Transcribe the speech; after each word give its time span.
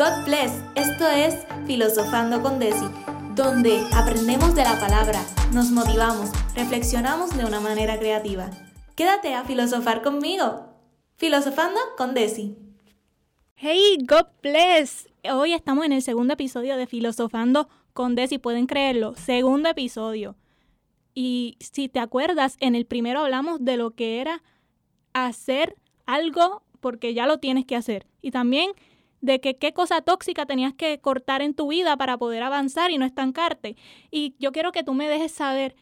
God 0.00 0.24
bless. 0.24 0.62
Esto 0.76 1.06
es 1.08 1.46
Filosofando 1.66 2.40
con 2.40 2.58
Desi, 2.58 2.86
donde 3.34 3.82
aprendemos 3.92 4.54
de 4.54 4.64
la 4.64 4.80
palabra, 4.80 5.22
nos 5.52 5.70
motivamos, 5.72 6.30
reflexionamos 6.54 7.36
de 7.36 7.44
una 7.44 7.60
manera 7.60 7.98
creativa. 7.98 8.48
Quédate 8.96 9.34
a 9.34 9.44
filosofar 9.44 10.00
conmigo. 10.00 10.68
Filosofando 11.16 11.78
con 11.98 12.14
Desi. 12.14 12.56
Hey, 13.56 13.98
God 14.08 14.28
bless. 14.42 15.06
Hoy 15.30 15.52
estamos 15.52 15.84
en 15.84 15.92
el 15.92 16.00
segundo 16.00 16.32
episodio 16.32 16.78
de 16.78 16.86
Filosofando 16.86 17.68
con 17.92 18.14
Desi, 18.14 18.38
pueden 18.38 18.66
creerlo, 18.66 19.14
segundo 19.16 19.68
episodio. 19.68 20.34
Y 21.12 21.58
si 21.60 21.90
te 21.90 22.00
acuerdas, 22.00 22.56
en 22.60 22.74
el 22.74 22.86
primero 22.86 23.20
hablamos 23.20 23.62
de 23.62 23.76
lo 23.76 23.90
que 23.90 24.22
era 24.22 24.42
hacer 25.12 25.76
algo 26.06 26.62
porque 26.80 27.12
ya 27.12 27.26
lo 27.26 27.36
tienes 27.36 27.66
que 27.66 27.76
hacer. 27.76 28.06
Y 28.22 28.30
también 28.30 28.70
de 29.20 29.40
que 29.40 29.56
qué 29.56 29.72
cosa 29.72 30.00
tóxica 30.00 30.46
tenías 30.46 30.74
que 30.74 30.98
cortar 31.00 31.42
en 31.42 31.54
tu 31.54 31.68
vida 31.68 31.96
para 31.96 32.16
poder 32.16 32.42
avanzar 32.42 32.90
y 32.90 32.98
no 32.98 33.04
estancarte. 33.04 33.76
Y 34.10 34.34
yo 34.38 34.52
quiero 34.52 34.72
que 34.72 34.82
tú 34.82 34.94
me 34.94 35.08
dejes 35.08 35.32
saber 35.32 35.76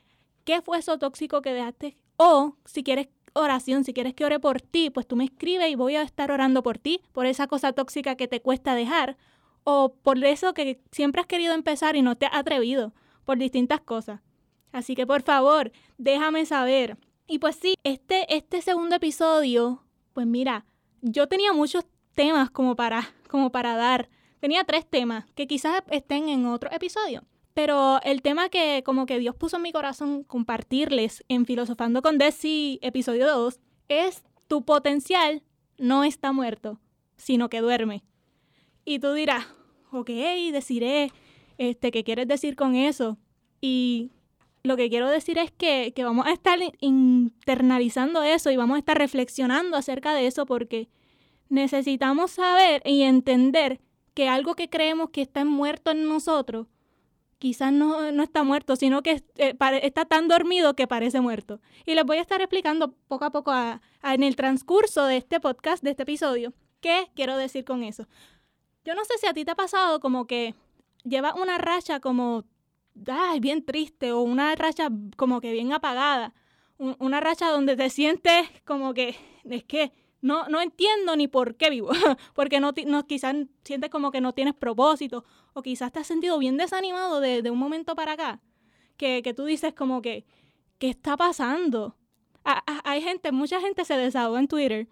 qué 0.44 0.62
fue 0.62 0.78
eso 0.78 0.98
tóxico 0.98 1.42
que 1.42 1.52
dejaste. 1.52 1.96
O 2.16 2.56
si 2.64 2.82
quieres 2.82 3.08
oración, 3.34 3.84
si 3.84 3.92
quieres 3.92 4.14
que 4.14 4.24
ore 4.24 4.40
por 4.40 4.60
ti, 4.60 4.90
pues 4.90 5.06
tú 5.06 5.16
me 5.16 5.24
escribes 5.24 5.70
y 5.70 5.74
voy 5.74 5.96
a 5.96 6.02
estar 6.02 6.30
orando 6.30 6.62
por 6.62 6.78
ti, 6.78 7.00
por 7.12 7.26
esa 7.26 7.46
cosa 7.46 7.72
tóxica 7.72 8.16
que 8.16 8.28
te 8.28 8.40
cuesta 8.40 8.74
dejar. 8.74 9.16
O 9.64 9.94
por 10.02 10.22
eso 10.24 10.54
que 10.54 10.80
siempre 10.90 11.20
has 11.20 11.26
querido 11.26 11.54
empezar 11.54 11.96
y 11.96 12.02
no 12.02 12.16
te 12.16 12.26
has 12.26 12.34
atrevido, 12.34 12.92
por 13.24 13.38
distintas 13.38 13.80
cosas. 13.80 14.20
Así 14.72 14.94
que 14.94 15.06
por 15.06 15.22
favor, 15.22 15.72
déjame 15.96 16.46
saber. 16.46 16.98
Y 17.26 17.38
pues 17.38 17.56
sí, 17.56 17.74
este, 17.84 18.34
este 18.34 18.62
segundo 18.62 18.96
episodio, 18.96 19.84
pues 20.14 20.26
mira, 20.26 20.64
yo 21.02 21.28
tenía 21.28 21.52
muchos 21.52 21.84
temas 22.14 22.50
como 22.50 22.74
para, 22.74 23.14
como 23.28 23.50
para 23.50 23.76
dar. 23.76 24.08
Tenía 24.40 24.64
tres 24.64 24.86
temas 24.88 25.26
que 25.34 25.46
quizás 25.46 25.82
estén 25.90 26.28
en 26.28 26.46
otro 26.46 26.70
episodio. 26.72 27.24
Pero 27.54 28.00
el 28.02 28.22
tema 28.22 28.48
que 28.48 28.82
como 28.84 29.06
que 29.06 29.18
Dios 29.18 29.34
puso 29.34 29.56
en 29.56 29.62
mi 29.62 29.72
corazón 29.72 30.22
compartirles 30.22 31.24
en 31.28 31.44
Filosofando 31.44 32.02
con 32.02 32.18
Desi, 32.18 32.78
episodio 32.82 33.26
2, 33.26 33.60
es 33.88 34.22
tu 34.46 34.64
potencial 34.64 35.42
no 35.78 36.04
está 36.04 36.32
muerto, 36.32 36.80
sino 37.16 37.48
que 37.48 37.60
duerme. 37.60 38.04
Y 38.84 38.98
tú 38.98 39.12
dirás, 39.12 39.46
ok, 39.92 40.10
deciré, 40.52 41.12
este, 41.56 41.90
¿qué 41.90 42.04
quieres 42.04 42.28
decir 42.28 42.56
con 42.56 42.74
eso? 42.74 43.18
Y 43.60 44.10
lo 44.62 44.76
que 44.76 44.88
quiero 44.88 45.08
decir 45.08 45.38
es 45.38 45.50
que, 45.50 45.92
que, 45.94 46.04
vamos 46.04 46.26
a 46.26 46.32
estar 46.32 46.58
internalizando 46.80 48.22
eso 48.22 48.50
y 48.50 48.56
vamos 48.56 48.76
a 48.76 48.78
estar 48.78 48.98
reflexionando 48.98 49.76
acerca 49.76 50.14
de 50.14 50.26
eso 50.26 50.46
porque 50.46 50.88
necesitamos 51.48 52.32
saber 52.32 52.82
y 52.84 53.02
entender 53.02 53.80
que 54.14 54.28
algo 54.28 54.54
que 54.54 54.68
creemos 54.68 55.10
que 55.10 55.22
está 55.22 55.44
muerto 55.44 55.90
en 55.90 56.08
nosotros, 56.08 56.66
quizás 57.38 57.72
no, 57.72 58.04
está 58.22 58.42
muerto, 58.42 58.76
sino 58.76 59.02
que 59.02 59.22
eh, 59.36 59.56
está 59.82 60.04
tan 60.04 60.28
dormido 60.28 60.74
que 60.74 60.86
parece 60.86 61.20
muerto. 61.20 61.60
Y 61.86 61.94
les 61.94 62.04
voy 62.04 62.18
a 62.18 62.22
estar 62.22 62.40
explicando 62.40 62.92
poco 63.06 63.24
a 63.24 63.30
poco 63.30 63.52
en 64.02 64.22
el 64.22 64.36
transcurso 64.36 65.04
de 65.06 65.18
este 65.18 65.40
podcast, 65.40 65.82
de 65.82 65.90
este 65.90 66.02
episodio, 66.02 66.52
qué 66.80 67.10
quiero 67.14 67.36
decir 67.36 67.64
con 67.64 67.82
eso. 67.84 68.06
Yo 68.84 68.94
no 68.94 69.04
sé 69.04 69.14
si 69.18 69.26
a 69.26 69.34
ti 69.34 69.44
te 69.44 69.52
ha 69.52 69.56
pasado 69.56 70.00
como 70.00 70.26
que 70.26 70.54
llevas 71.04 71.34
una 71.34 71.58
racha 71.58 72.00
como 72.00 72.44
ay, 73.06 73.40
bien 73.40 73.64
triste 73.64 74.12
o 74.12 74.22
una 74.22 74.54
racha 74.54 74.88
como 75.16 75.40
que 75.40 75.52
bien 75.52 75.72
apagada, 75.72 76.34
una 76.78 77.20
racha 77.20 77.50
donde 77.50 77.76
te 77.76 77.90
sientes 77.90 78.48
como 78.64 78.94
que 78.94 79.16
es 79.44 79.64
que 79.64 79.92
no, 80.20 80.48
no 80.48 80.60
entiendo 80.60 81.16
ni 81.16 81.28
por 81.28 81.56
qué 81.56 81.70
vivo, 81.70 81.90
porque 82.34 82.60
no, 82.60 82.72
no, 82.86 83.06
quizás 83.06 83.36
sientes 83.64 83.90
como 83.90 84.10
que 84.10 84.20
no 84.20 84.32
tienes 84.32 84.54
propósito 84.54 85.24
o 85.52 85.62
quizás 85.62 85.92
te 85.92 86.00
has 86.00 86.06
sentido 86.06 86.38
bien 86.38 86.56
desanimado 86.56 87.20
de, 87.20 87.48
un 87.50 87.58
momento 87.58 87.94
para 87.94 88.12
acá, 88.12 88.40
que, 88.96 89.22
que, 89.22 89.34
tú 89.34 89.44
dices 89.44 89.74
como 89.74 90.02
que, 90.02 90.24
¿qué 90.78 90.90
está 90.90 91.16
pasando? 91.16 91.96
hay 92.84 93.02
gente, 93.02 93.30
mucha 93.30 93.60
gente 93.60 93.84
se 93.84 93.98
desahoga 93.98 94.40
en 94.40 94.48
Twitter 94.48 94.88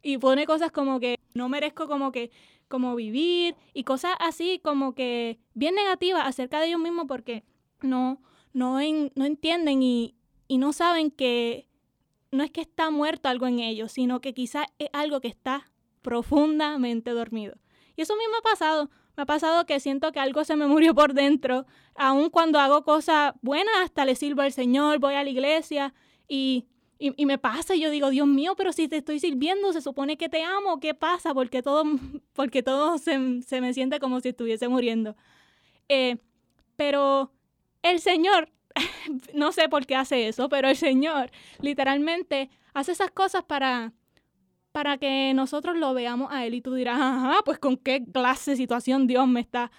y 0.00 0.18
pone 0.18 0.46
cosas 0.46 0.70
como 0.70 1.00
que 1.00 1.18
no 1.34 1.48
merezco 1.48 1.88
como 1.88 2.12
que 2.12 2.30
como 2.68 2.94
vivir 2.94 3.56
y 3.74 3.82
cosas 3.82 4.14
así 4.20 4.60
como 4.62 4.94
que 4.94 5.40
bien 5.54 5.74
negativas 5.74 6.24
acerca 6.24 6.60
de 6.60 6.68
ellos 6.68 6.78
mismos 6.78 7.06
porque 7.08 7.42
no, 7.80 8.22
no, 8.52 8.78
no 9.14 9.24
entienden 9.24 9.82
y, 9.82 10.14
y 10.46 10.58
no 10.58 10.72
saben 10.72 11.10
que 11.10 11.66
no 12.30 12.44
es 12.44 12.50
que 12.50 12.60
está 12.60 12.90
muerto 12.90 13.28
algo 13.28 13.46
en 13.46 13.58
ellos, 13.58 13.92
sino 13.92 14.20
que 14.20 14.34
quizás 14.34 14.66
es 14.78 14.88
algo 14.92 15.20
que 15.20 15.28
está 15.28 15.70
profundamente 16.02 17.10
dormido. 17.10 17.56
Y 17.96 18.02
eso 18.02 18.16
mismo 18.16 18.36
ha 18.38 18.42
pasado. 18.42 18.90
Me 19.16 19.24
ha 19.24 19.26
pasado 19.26 19.66
que 19.66 19.80
siento 19.80 20.12
que 20.12 20.20
algo 20.20 20.44
se 20.44 20.56
me 20.56 20.66
murió 20.66 20.94
por 20.94 21.12
dentro. 21.12 21.66
Aun 21.94 22.30
cuando 22.30 22.58
hago 22.58 22.84
cosas 22.84 23.34
buenas, 23.42 23.74
hasta 23.82 24.04
le 24.04 24.14
sirvo 24.14 24.42
al 24.42 24.52
Señor, 24.52 24.98
voy 24.98 25.14
a 25.14 25.24
la 25.24 25.30
iglesia 25.30 25.92
y, 26.28 26.66
y, 26.98 27.26
me 27.26 27.38
pasa 27.38 27.74
y 27.74 27.80
yo 27.80 27.90
digo, 27.90 28.10
Dios 28.10 28.26
mío, 28.26 28.54
pero 28.56 28.72
si 28.72 28.88
te 28.88 28.98
estoy 28.98 29.18
sirviendo, 29.18 29.72
se 29.72 29.80
supone 29.80 30.16
que 30.16 30.28
te 30.28 30.42
amo. 30.42 30.80
¿Qué 30.80 30.94
pasa? 30.94 31.34
Porque 31.34 31.62
todo, 31.62 31.84
porque 32.32 32.62
todo 32.62 32.98
se, 32.98 33.42
se 33.42 33.60
me 33.60 33.74
siente 33.74 33.98
como 33.98 34.20
si 34.20 34.30
estuviese 34.30 34.68
muriendo. 34.68 35.16
Eh, 35.88 36.18
pero 36.76 37.32
el 37.82 38.00
Señor, 38.00 38.50
no 39.34 39.52
sé 39.52 39.68
por 39.68 39.86
qué 39.86 39.96
hace 39.96 40.28
eso, 40.28 40.48
pero 40.48 40.68
el 40.68 40.76
Señor 40.76 41.30
literalmente 41.60 42.50
hace 42.74 42.92
esas 42.92 43.10
cosas 43.10 43.44
para, 43.44 43.92
para 44.72 44.98
que 44.98 45.32
nosotros 45.34 45.76
lo 45.76 45.94
veamos 45.94 46.32
a 46.32 46.46
Él. 46.46 46.54
Y 46.54 46.60
tú 46.60 46.74
dirás, 46.74 46.98
ajá, 47.00 47.40
pues 47.44 47.58
con 47.58 47.76
qué 47.76 48.04
clase 48.04 48.52
de 48.52 48.56
situación 48.56 49.06
Dios 49.06 49.26
me 49.28 49.40
está 49.40 49.70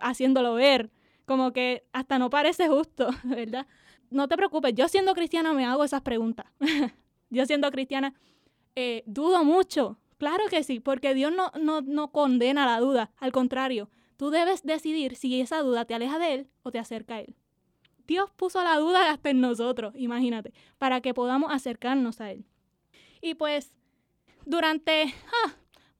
haciéndolo 0.00 0.54
ver. 0.54 0.90
Como 1.24 1.52
que 1.52 1.84
hasta 1.92 2.18
no 2.18 2.30
parece 2.30 2.68
justo, 2.68 3.10
¿verdad? 3.24 3.66
No 4.10 4.28
te 4.28 4.36
preocupes, 4.36 4.74
yo 4.74 4.88
siendo 4.88 5.14
cristiana 5.14 5.52
me 5.52 5.64
hago 5.64 5.84
esas 5.84 6.02
preguntas. 6.02 6.46
yo 7.30 7.46
siendo 7.46 7.70
cristiana 7.70 8.14
eh, 8.76 9.02
dudo 9.06 9.44
mucho. 9.44 9.98
Claro 10.18 10.44
que 10.48 10.62
sí, 10.62 10.80
porque 10.80 11.14
Dios 11.14 11.32
no, 11.32 11.50
no, 11.60 11.82
no 11.82 12.10
condena 12.12 12.64
la 12.64 12.80
duda. 12.80 13.10
Al 13.18 13.32
contrario, 13.32 13.90
tú 14.16 14.30
debes 14.30 14.62
decidir 14.62 15.16
si 15.16 15.40
esa 15.40 15.60
duda 15.60 15.84
te 15.84 15.94
aleja 15.94 16.18
de 16.18 16.34
Él 16.34 16.50
o 16.62 16.70
te 16.70 16.78
acerca 16.78 17.16
a 17.16 17.20
Él. 17.20 17.34
Dios 18.06 18.30
puso 18.36 18.62
la 18.62 18.76
duda 18.78 19.10
hasta 19.10 19.30
en 19.30 19.40
nosotros, 19.40 19.94
imagínate, 19.96 20.52
para 20.78 21.00
que 21.00 21.14
podamos 21.14 21.52
acercarnos 21.52 22.20
a 22.20 22.30
Él. 22.32 22.44
Y 23.20 23.34
pues, 23.34 23.76
durante 24.44 25.14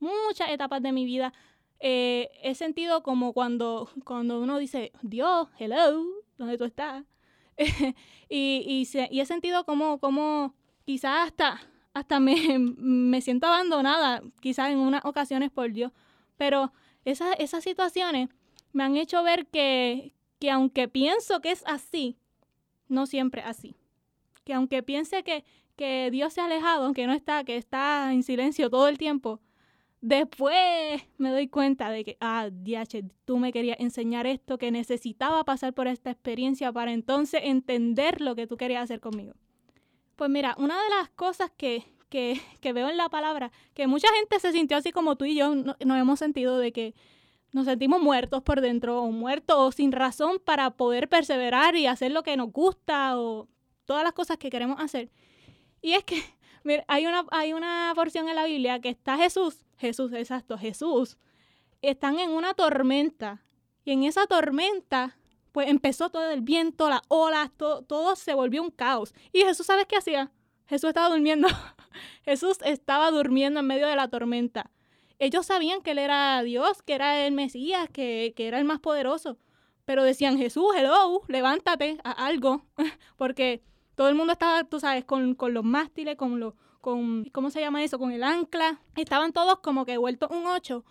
muchas 0.01 0.51
etapas 0.51 0.83
de 0.83 0.93
mi 0.93 1.05
vida, 1.05 1.33
eh, 1.81 2.31
he 2.43 2.55
sentido 2.55 3.03
como 3.03 3.33
cuando, 3.33 3.91
cuando 4.05 4.41
uno 4.41 4.59
dice, 4.59 4.93
Dios, 5.03 5.49
hello, 5.59 6.05
¿dónde 6.39 6.57
tú 6.57 6.65
estás? 6.65 7.05
y, 8.29 8.87
y, 8.93 9.21
he 9.21 9.27
sentido 9.27 9.65
como, 9.65 9.99
como 9.99 10.55
quizás 10.85 11.27
hasta, 11.27 11.61
hasta 11.95 12.21
me, 12.21 12.59
me, 12.59 13.21
siento 13.21 13.47
abandonada, 13.47 14.23
quizás 14.41 14.71
en 14.71 14.79
unas 14.79 15.05
ocasiones 15.05 15.51
por 15.51 15.73
Dios, 15.73 15.93
pero 16.37 16.73
esas 17.05 17.63
situaciones 17.63 18.29
me 18.73 18.83
han 18.83 18.97
hecho 18.97 19.23
ver 19.23 19.47
que, 19.47 20.13
que 20.39 20.51
aunque 20.51 20.89
pienso 20.89 21.41
que 21.41 21.51
es 21.51 21.63
así, 21.67 22.17
no 22.89 23.07
siempre 23.07 23.43
así. 23.43 23.77
Que 24.45 24.55
aunque 24.55 24.83
piense 24.83 25.23
que, 25.23 25.45
que 25.77 26.11
Dios 26.11 26.35
se 26.35 26.41
ha 26.41 26.45
alejado, 26.45 26.85
aunque 26.85 27.07
no 27.07 27.13
está, 27.13 27.45
que 27.45 27.57
está 27.57 28.13
en 28.13 28.23
silencio 28.23 28.71
todo 28.71 28.89
el 28.89 28.99
tiempo, 28.99 29.41
después 30.01 31.03
me 31.19 31.31
doy 31.31 31.49
cuenta 31.49 31.91
de 31.91 32.05
que, 32.05 32.17
ah, 32.21 32.49
diache, 32.53 33.05
tú 33.25 33.39
me 33.39 33.53
querías 33.53 33.81
enseñar 33.81 34.27
esto, 34.27 34.59
que 34.59 34.71
necesitaba 34.71 35.45
pasar 35.45 35.75
por 35.75 35.89
esta 35.89 36.11
experiencia 36.11 36.73
para 36.73 36.93
entonces 36.93 37.41
entender 37.45 38.21
lo 38.21 38.37
que 38.37 38.47
tú 38.47 38.57
querías 38.57 38.85
hacer 38.85 39.01
conmigo. 39.01 39.35
Pues 40.17 40.31
mira, 40.31 40.55
una 40.59 40.81
de 40.83 40.91
las 40.91 41.11
cosas 41.11 41.51
que, 41.57 41.85
que, 42.09 42.41
que 42.61 42.73
veo 42.73 42.89
en 42.89 42.97
la 42.97 43.09
palabra, 43.09 43.51
que 43.75 43.87
mucha 43.87 44.09
gente 44.15 44.39
se 44.39 44.53
sintió 44.53 44.77
así 44.77 44.93
como 44.93 45.17
tú 45.17 45.25
y 45.25 45.35
yo 45.35 45.55
nos 45.55 45.77
hemos 45.81 46.19
sentido 46.19 46.59
de 46.59 46.73
que 46.73 46.95
nos 47.57 47.65
sentimos 47.65 48.03
muertos 48.03 48.43
por 48.43 48.61
dentro 48.61 49.01
o 49.01 49.11
muertos 49.11 49.57
o 49.59 49.73
sin 49.73 49.91
razón 49.91 50.39
para 50.45 50.73
poder 50.73 51.09
perseverar 51.09 51.75
y 51.75 51.87
hacer 51.87 52.13
lo 52.13 52.23
que 52.23 52.37
nos 52.37 52.53
gusta 52.53 53.19
o 53.19 53.49
todas 53.87 54.05
las 54.05 54.13
cosas 54.13 54.37
que 54.37 54.51
queremos 54.51 54.79
hacer. 54.79 55.11
Y 55.81 55.95
es 55.95 56.05
que 56.05 56.23
mira, 56.65 56.85
hay, 56.87 57.07
una, 57.07 57.25
hay 57.31 57.55
una 57.55 57.91
porción 57.95 58.29
en 58.29 58.37
la 58.37 58.45
Biblia 58.45 58.79
que 58.83 58.91
está 58.91 59.17
Jesús, 59.17 59.65
Jesús, 59.79 60.13
exacto, 60.13 60.59
Jesús, 60.59 61.17
están 61.81 62.19
en 62.19 62.29
una 62.29 62.53
tormenta 62.53 63.43
y 63.87 63.93
en 63.93 64.05
esa 64.05 64.27
tormenta 64.27 65.17
pues 65.53 65.69
empezó 65.69 66.11
todo 66.11 66.29
el 66.31 66.43
viento, 66.43 66.91
las 66.91 67.01
olas, 67.09 67.51
todo, 67.57 67.81
todo 67.81 68.17
se 68.17 68.35
volvió 68.35 68.63
un 68.63 68.71
caos. 68.71 69.15
Y 69.33 69.41
Jesús, 69.41 69.65
¿sabes 69.65 69.87
qué 69.87 69.97
hacía? 69.97 70.31
Jesús 70.67 70.89
estaba 70.89 71.09
durmiendo. 71.09 71.49
Jesús 72.27 72.59
estaba 72.67 73.11
durmiendo 73.11 73.61
en 73.61 73.67
medio 73.67 73.87
de 73.87 73.97
la 73.97 74.09
tormenta 74.09 74.71
ellos 75.19 75.47
sabían 75.47 75.81
que 75.83 75.93
él 75.93 75.99
era 75.99 76.43
Dios, 76.43 76.83
que 76.83 76.95
era 76.95 77.27
el 77.27 77.33
Mesías, 77.33 77.89
que, 77.91 78.35
era 78.37 78.59
el 78.59 78.65
más 78.65 78.81
poderoso. 78.81 79.39
Pero 79.85 80.03
decían, 80.03 80.37
Jesús, 80.37 80.67
hello, 80.77 81.23
levántate 81.29 81.99
a 82.05 82.11
algo. 82.11 82.67
Porque 83.17 83.63
todo 83.95 84.09
el 84.09 84.15
mundo 84.15 84.33
estaba, 84.33 84.65
tú 84.65 84.81
sabes, 84.81 85.05
con, 85.05 85.37
los 85.39 85.65
mástiles, 85.65 86.17
con 86.17 86.41
los, 86.41 86.55
con, 86.81 87.25
¿cómo 87.27 87.51
se 87.51 87.61
llama 87.61 87.83
eso? 87.83 87.99
Con 87.99 88.13
el 88.13 88.23
ancla. 88.23 88.81
Estaban 88.97 89.33
todos 89.33 89.61
como 89.61 89.87
que 89.87 89.97
vueltos 89.97 90.31
un 90.31 90.47
ocho. 90.47 90.85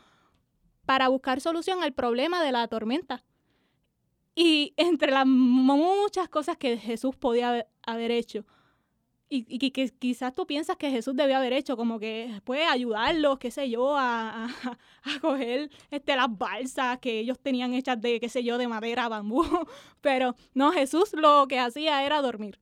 para 0.86 1.08
buscar 1.08 1.42
solución 1.42 1.84
al 1.84 1.94
problema 1.94 2.44
de 2.44 2.52
la 2.52 2.68
tormenta. 2.68 3.24
Y 4.34 4.74
entre 4.78 5.12
las 5.12 5.28
muchas 5.28 6.30
cosas 6.30 6.58
que 6.58 6.78
Jesús 6.78 7.16
podía 7.16 7.68
haber 7.86 8.12
hecho, 8.12 8.46
y, 9.28 9.72
que 9.72 9.90
quizás 9.90 10.34
tú 10.34 10.46
piensas 10.46 10.78
que 10.78 10.92
Jesús 10.92 11.16
debió 11.16 11.38
haber 11.38 11.54
hecho, 11.54 11.76
como 11.76 12.00
que 12.00 12.42
puede 12.44 12.66
ayudarlos, 12.66 13.40
qué 13.40 13.50
sé 13.50 13.70
yo, 13.70 13.96
a, 13.98 14.48
coger 15.22 15.72
este, 15.90 16.16
las 16.16 16.28
balsas 16.30 17.00
que 17.00 17.20
ellos 17.20 17.40
tenían 17.40 17.74
hechas 17.74 18.00
de, 18.00 18.20
qué 18.20 18.30
sé 18.30 18.44
yo, 18.44 18.58
de 18.58 18.68
madera, 18.68 19.10
bambú. 19.10 19.44
Pero 20.02 20.36
no, 20.54 20.72
Jesús 20.72 21.14
lo 21.14 21.48
que 21.48 21.60
hacía 21.60 22.06
era 22.06 22.22
dormir. 22.22 22.60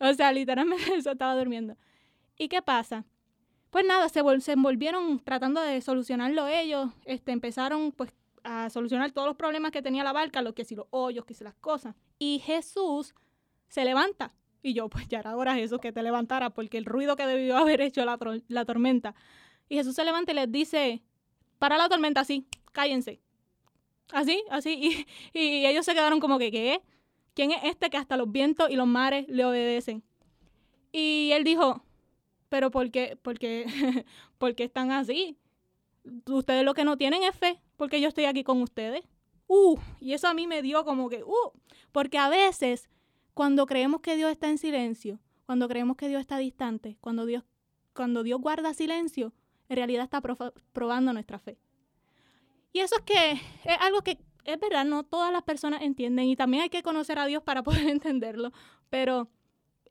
O 0.00 0.12
sea, 0.14 0.32
literalmente 0.32 0.84
Jesús 0.84 1.06
estaba 1.06 1.36
durmiendo. 1.36 1.76
¿Y 2.38 2.48
qué 2.48 2.62
pasa? 2.62 3.04
Pues 3.70 3.84
nada, 3.84 4.08
se, 4.08 4.22
se 4.40 4.52
envolvieron 4.52 5.20
tratando 5.20 5.60
de 5.60 5.80
solucionarlo 5.82 6.46
ellos. 6.46 6.90
Este, 7.04 7.32
empezaron 7.32 7.92
pues 7.92 8.14
a 8.44 8.70
solucionar 8.70 9.12
todos 9.12 9.28
los 9.28 9.36
problemas 9.36 9.72
que 9.72 9.82
tenía 9.82 10.04
la 10.04 10.12
barca, 10.14 10.40
lo 10.40 10.54
que 10.54 10.64
si 10.64 10.74
los 10.74 10.86
hoyos, 10.90 11.26
que 11.26 11.34
si 11.34 11.44
las 11.44 11.54
cosas. 11.54 11.94
Y 12.18 12.38
Jesús 12.38 13.14
se 13.68 13.84
levanta 13.84 14.32
y 14.68 14.74
yo, 14.74 14.88
pues 14.88 15.08
ya 15.08 15.20
era 15.20 15.36
hora 15.36 15.54
Jesús 15.54 15.78
que 15.80 15.92
te 15.92 16.02
levantara 16.02 16.50
porque 16.50 16.78
el 16.78 16.84
ruido 16.84 17.16
que 17.16 17.26
debió 17.26 17.56
haber 17.56 17.80
hecho 17.80 18.04
la, 18.04 18.18
la 18.48 18.64
tormenta. 18.64 19.14
Y 19.68 19.76
Jesús 19.76 19.94
se 19.94 20.04
levanta 20.04 20.32
y 20.32 20.34
les 20.34 20.50
dice, 20.50 21.02
para 21.58 21.76
la 21.76 21.88
tormenta 21.88 22.20
así, 22.20 22.46
cállense. 22.72 23.20
Así, 24.12 24.42
así. 24.50 25.06
Y, 25.32 25.40
y 25.40 25.66
ellos 25.66 25.84
se 25.84 25.92
quedaron 25.92 26.20
como 26.20 26.38
que, 26.38 26.50
¿qué? 26.50 26.82
¿Quién 27.34 27.52
es 27.52 27.62
este 27.64 27.90
que 27.90 27.96
hasta 27.96 28.16
los 28.16 28.32
vientos 28.32 28.70
y 28.70 28.74
los 28.74 28.86
mares 28.86 29.26
le 29.28 29.44
obedecen? 29.44 30.02
Y 30.90 31.30
él 31.32 31.44
dijo, 31.44 31.84
pero 32.48 32.70
¿por 32.70 32.90
qué, 32.90 33.18
porque, 33.22 33.66
están 34.58 34.90
así? 34.90 35.36
Ustedes 36.26 36.64
lo 36.64 36.74
que 36.74 36.84
no 36.84 36.96
tienen 36.96 37.22
es 37.22 37.34
fe, 37.34 37.60
porque 37.76 38.00
yo 38.00 38.08
estoy 38.08 38.24
aquí 38.24 38.42
con 38.42 38.62
ustedes. 38.62 39.04
Uh, 39.46 39.78
y 40.00 40.14
eso 40.14 40.28
a 40.28 40.34
mí 40.34 40.46
me 40.46 40.62
dio 40.62 40.84
como 40.84 41.08
que, 41.08 41.22
uh, 41.22 41.52
porque 41.92 42.18
a 42.18 42.28
veces 42.28 42.88
cuando 43.38 43.66
creemos 43.66 44.00
que 44.00 44.16
Dios 44.16 44.32
está 44.32 44.50
en 44.50 44.58
silencio, 44.58 45.20
cuando 45.46 45.68
creemos 45.68 45.96
que 45.96 46.08
Dios 46.08 46.20
está 46.20 46.38
distante, 46.38 46.98
cuando 47.00 47.24
Dios, 47.24 47.44
cuando 47.94 48.24
Dios 48.24 48.40
guarda 48.40 48.74
silencio, 48.74 49.32
en 49.68 49.76
realidad 49.76 50.02
está 50.02 50.20
probando 50.72 51.12
nuestra 51.12 51.38
fe. 51.38 51.56
Y 52.72 52.80
eso 52.80 52.96
es 52.96 53.02
que 53.02 53.40
es 53.62 53.78
algo 53.78 54.00
que 54.00 54.18
es 54.42 54.58
verdad, 54.58 54.84
no 54.84 55.04
todas 55.04 55.32
las 55.32 55.44
personas 55.44 55.82
entienden 55.82 56.24
y 56.24 56.34
también 56.34 56.64
hay 56.64 56.68
que 56.68 56.82
conocer 56.82 57.20
a 57.20 57.26
Dios 57.26 57.44
para 57.44 57.62
poder 57.62 57.86
entenderlo, 57.86 58.50
pero 58.90 59.28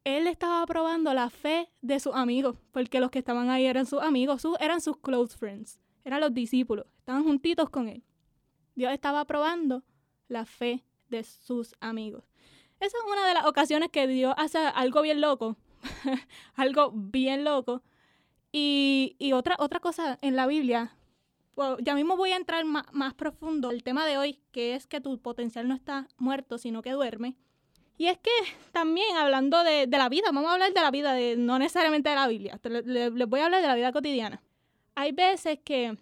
él 0.04 0.28
estaba 0.28 0.66
probando 0.66 1.14
la 1.14 1.30
fe 1.30 1.70
de 1.82 2.02
sus 2.02 2.14
amigos, 2.16 2.58
porque 2.74 3.00
los 3.00 3.12
que 3.12 3.20
estaban 3.20 3.50
ahí 3.50 3.66
eran 3.66 3.86
sus 3.86 4.02
amigos, 4.02 4.46
eran 4.60 4.82
sus 4.82 4.98
close 4.98 5.38
friends, 5.38 5.80
eran 6.04 6.20
los 6.20 6.34
discípulos, 6.34 6.86
estaban 6.98 7.24
juntitos 7.24 7.70
con 7.70 7.88
él. 7.88 8.04
Dios 8.76 8.92
estaba 8.92 9.24
probando 9.24 9.86
la 10.28 10.44
fe 10.44 10.84
de 11.08 11.24
sus 11.24 11.76
amigos. 11.80 12.26
Esa 12.80 12.98
es 12.98 13.12
una 13.12 13.28
de 13.28 13.34
las 13.34 13.46
ocasiones 13.46 13.90
que 13.92 14.08
Dios 14.08 14.34
hace 14.38 14.60
algo 14.60 15.02
bien 15.02 15.20
loco, 15.22 15.58
algo 16.56 16.92
bien 16.94 17.44
loco. 17.44 17.82
Y, 18.52 19.16
otra, 19.34 19.56
otra 19.60 19.80
cosa 19.80 20.18
en 20.22 20.36
la 20.36 20.48
Biblia, 20.48 20.96
ya 21.80 21.96
mismo 21.96 22.18
voy 22.18 22.32
a 22.32 22.38
entrar 22.38 22.66
más, 22.66 22.86
más, 22.92 23.14
profundo 23.14 23.72
el 23.72 23.84
tema 23.84 24.06
de 24.06 24.18
hoy, 24.18 24.40
que 24.52 24.76
es 24.76 24.88
que 24.88 25.02
tu 25.02 25.20
potencial 25.22 25.68
no 25.68 25.76
está 25.76 26.08
muerto, 26.18 26.58
sino 26.58 26.82
que 26.82 26.92
duerme. 26.92 27.36
Y 27.98 28.08
es 28.08 28.18
que 28.20 28.32
también 28.72 29.18
hablando 29.18 29.64
de, 29.64 29.88
la 29.88 30.10
vida, 30.10 30.28
vamos 30.32 30.50
a 30.50 30.54
hablar 30.54 30.74
de 30.74 30.82
la 30.82 30.92
vida, 30.92 31.14
de, 31.14 31.36
no 31.36 31.58
necesariamente 31.58 32.10
de 32.10 32.16
la 32.16 32.28
Biblia, 32.28 32.60
les 32.64 33.28
voy 33.28 33.40
a 33.40 33.46
hablar 33.46 33.62
de 33.62 33.68
la 33.68 33.76
vida 33.76 33.92
cotidiana. 33.92 34.42
Hay 34.94 35.12
veces 35.12 35.60
que, 35.64 35.98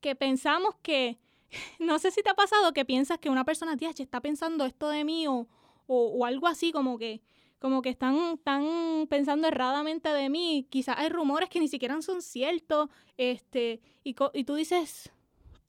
que 0.00 0.14
pensamos 0.14 0.74
que, 0.82 1.18
no 1.78 1.98
sé 1.98 2.10
si 2.10 2.22
te 2.22 2.30
ha 2.30 2.34
pasado 2.34 2.72
que 2.72 2.84
piensas 2.84 3.18
que 3.18 3.30
una 3.30 3.44
persona, 3.44 3.76
tía, 3.76 3.90
está 3.90 4.20
pensando 4.20 4.66
esto 4.66 4.90
de 4.90 5.04
mí 5.04 5.26
o, 5.26 5.48
o, 5.92 6.24
algo 6.24 6.46
así 6.46 6.72
como 6.72 6.98
que 6.98 7.20
como 7.58 7.80
que 7.80 7.90
están, 7.90 8.16
están 8.34 9.06
pensando 9.08 9.46
erradamente 9.46 10.08
de 10.08 10.28
mí, 10.28 10.66
quizás 10.68 10.98
hay 10.98 11.08
rumores 11.08 11.48
que 11.48 11.60
ni 11.60 11.68
siquiera 11.68 12.00
son 12.02 12.20
ciertos, 12.20 12.88
este, 13.16 13.80
y, 14.02 14.16
y 14.34 14.42
tú 14.44 14.56
dices, 14.56 15.12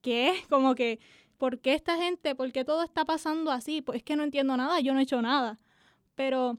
¿qué? 0.01 0.33
Como 0.49 0.73
que, 0.73 0.99
¿por 1.37 1.59
qué 1.59 1.75
esta 1.75 1.97
gente, 1.97 2.33
por 2.33 2.51
qué 2.51 2.65
todo 2.65 2.81
está 2.83 3.05
pasando 3.05 3.51
así? 3.51 3.83
Pues 3.83 3.97
es 3.97 4.03
que 4.03 4.15
no 4.15 4.23
entiendo 4.23 4.57
nada, 4.57 4.79
yo 4.79 4.93
no 4.93 4.99
he 4.99 5.03
hecho 5.03 5.21
nada. 5.21 5.59
Pero 6.15 6.57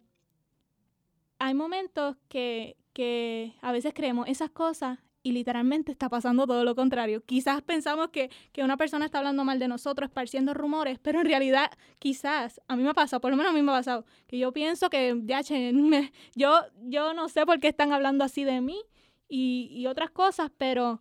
hay 1.40 1.54
momentos 1.54 2.16
que, 2.28 2.76
que 2.92 3.54
a 3.60 3.72
veces 3.72 3.92
creemos 3.92 4.28
esas 4.28 4.50
cosas 4.50 5.00
y 5.24 5.32
literalmente 5.32 5.90
está 5.90 6.10
pasando 6.10 6.46
todo 6.46 6.64
lo 6.64 6.76
contrario. 6.76 7.24
Quizás 7.24 7.62
pensamos 7.62 8.10
que, 8.10 8.30
una 8.58 8.76
persona 8.76 9.06
está 9.06 9.18
hablando 9.18 9.42
mal 9.42 9.58
de 9.58 9.68
nosotros, 9.68 10.08
esparciendo 10.08 10.52
rumores, 10.52 10.98
pero 11.00 11.20
en 11.20 11.26
realidad 11.26 11.70
quizás, 11.98 12.60
a 12.68 12.76
mí 12.76 12.82
me 12.82 12.90
ha 12.90 12.94
pasado, 12.94 13.22
por 13.22 13.30
lo 13.30 13.36
menos 13.38 13.52
a 13.52 13.54
mí 13.54 13.62
me 13.62 13.72
ha 13.72 13.76
pasado, 13.76 14.04
que 14.26 14.38
yo 14.38 14.52
pienso 14.52 14.90
que, 14.90 15.18
ya, 15.24 15.40
yo, 16.34 16.60
yo 16.82 17.14
no 17.14 17.28
sé 17.30 17.46
por 17.46 17.58
qué 17.58 17.68
están 17.68 17.92
hablando 17.92 18.22
así 18.22 18.44
de 18.44 18.60
mí 18.60 18.82
y, 19.26 19.86
otras 19.86 20.10
cosas, 20.10 20.50
pero 20.58 21.00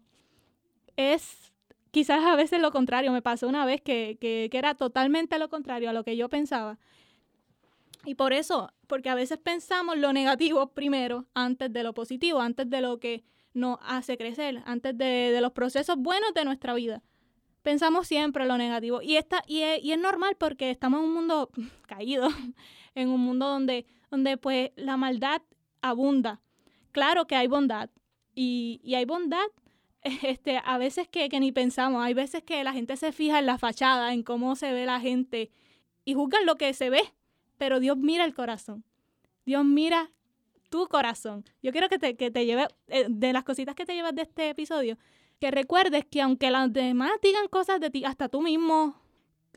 es 0.95 1.53
quizás 1.91 2.23
a 2.23 2.37
veces 2.37 2.61
lo 2.61 2.71
contrario. 2.71 3.11
Me 3.11 3.21
pasó 3.21 3.47
una 3.49 3.65
vez 3.65 3.81
que, 3.81 4.17
que 4.19 4.49
era 4.53 4.73
totalmente 4.75 5.37
lo 5.37 5.49
contrario 5.49 5.89
a 5.89 5.93
lo 5.93 6.05
que 6.05 6.15
yo 6.15 6.29
pensaba. 6.29 6.79
Y 8.05 8.15
por 8.15 8.31
eso, 8.31 8.71
porque 8.87 9.09
a 9.09 9.15
veces 9.15 9.37
pensamos 9.37 9.97
lo 9.97 10.13
negativo 10.13 10.67
primero 10.67 11.25
antes 11.33 11.71
de 11.71 11.83
lo 11.83 11.93
positivo, 11.93 12.39
antes 12.39 12.69
de 12.69 12.81
lo 12.81 12.99
que 12.99 13.23
nos 13.53 13.77
hace 13.83 14.17
crecer, 14.17 14.63
antes 14.65 14.97
de, 14.97 15.37
los 15.41 15.51
procesos 15.51 15.97
buenos 15.97 16.33
de 16.33 16.45
nuestra 16.45 16.73
vida. 16.73 17.03
Pensamos 17.61 18.07
siempre 18.07 18.45
lo 18.45 18.57
negativo. 18.57 19.01
Y, 19.01 19.15
está, 19.15 19.43
y, 19.47 19.61
es, 19.61 19.97
normal 19.97 20.35
porque 20.37 20.71
estamos 20.71 20.99
en 20.99 21.05
un 21.05 21.13
mundo 21.13 21.49
caído, 21.87 22.27
en 22.95 23.09
un 23.09 23.21
mundo 23.21 23.47
donde, 23.47 23.85
donde 24.11 24.37
pues 24.37 24.71
la 24.75 24.97
maldad 24.97 25.41
abunda. 25.81 26.41
Claro 26.91 27.25
que 27.25 27.35
hay 27.35 27.47
bondad. 27.47 27.89
Y, 28.35 28.81
hay 28.95 29.05
bondad 29.05 29.45
este, 30.01 30.59
a 30.63 30.77
veces 30.77 31.07
que, 31.07 31.29
que, 31.29 31.39
ni 31.39 31.51
pensamos. 31.51 32.03
Hay 32.03 32.13
veces 32.13 32.43
que 32.43 32.63
la 32.63 32.73
gente 32.73 32.97
se 32.97 33.11
fija 33.11 33.39
en 33.39 33.45
la 33.45 33.57
fachada, 33.57 34.13
en 34.13 34.23
cómo 34.23 34.55
se 34.55 34.73
ve 34.73 34.85
la 34.85 34.99
gente 34.99 35.51
y 36.05 36.15
juzgan 36.15 36.45
lo 36.45 36.55
que 36.55 36.73
se 36.73 36.89
ve. 36.89 37.01
Pero 37.57 37.79
Dios 37.79 37.97
mira 37.97 38.25
el 38.25 38.33
corazón. 38.33 38.83
Dios 39.45 39.63
mira 39.63 40.11
tu 40.73 40.87
corazón. 40.87 41.45
Yo 41.61 41.71
quiero 41.71 41.87
que 41.87 41.99
te, 41.99 42.15
que 42.15 42.31
te 42.31 42.47
lleve, 42.47 42.67
eh, 42.87 43.05
de 43.07 43.31
las 43.31 43.43
cositas 43.43 43.75
que 43.75 43.85
te 43.85 43.93
llevas 43.93 44.15
de 44.15 44.23
este 44.23 44.49
episodio, 44.49 44.97
que 45.39 45.51
recuerdes 45.51 46.03
que 46.03 46.19
aunque 46.19 46.49
las 46.49 46.73
demás 46.73 47.11
digan 47.21 47.47
cosas 47.47 47.79
de 47.79 47.91
ti, 47.91 48.03
hasta 48.05 48.27
tú 48.27 48.41
mismo, 48.41 48.99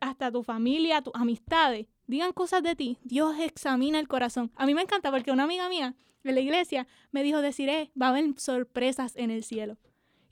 hasta 0.03 0.31
tu 0.31 0.43
familia, 0.43 1.01
tus 1.01 1.15
amistades, 1.15 1.87
digan 2.07 2.35
cosas 2.35 2.63
de 2.63 2.77
ti, 2.77 2.99
Dios 3.03 3.35
examina 3.41 3.99
el 3.99 4.09
corazón. 4.09 4.53
A 4.57 4.67
mí 4.67 4.75
me 4.75 4.83
encanta 4.83 5.11
porque 5.11 5.33
una 5.33 5.45
amiga 5.45 5.71
mía 5.71 5.95
de 6.23 6.33
la 6.33 6.41
iglesia 6.41 6.87
me 7.13 7.23
dijo, 7.23 7.41
deciré, 7.41 7.91
va 7.99 8.09
a 8.09 8.11
haber 8.11 8.39
sorpresas 8.39 9.17
en 9.17 9.31
el 9.31 9.43
cielo. 9.43 9.79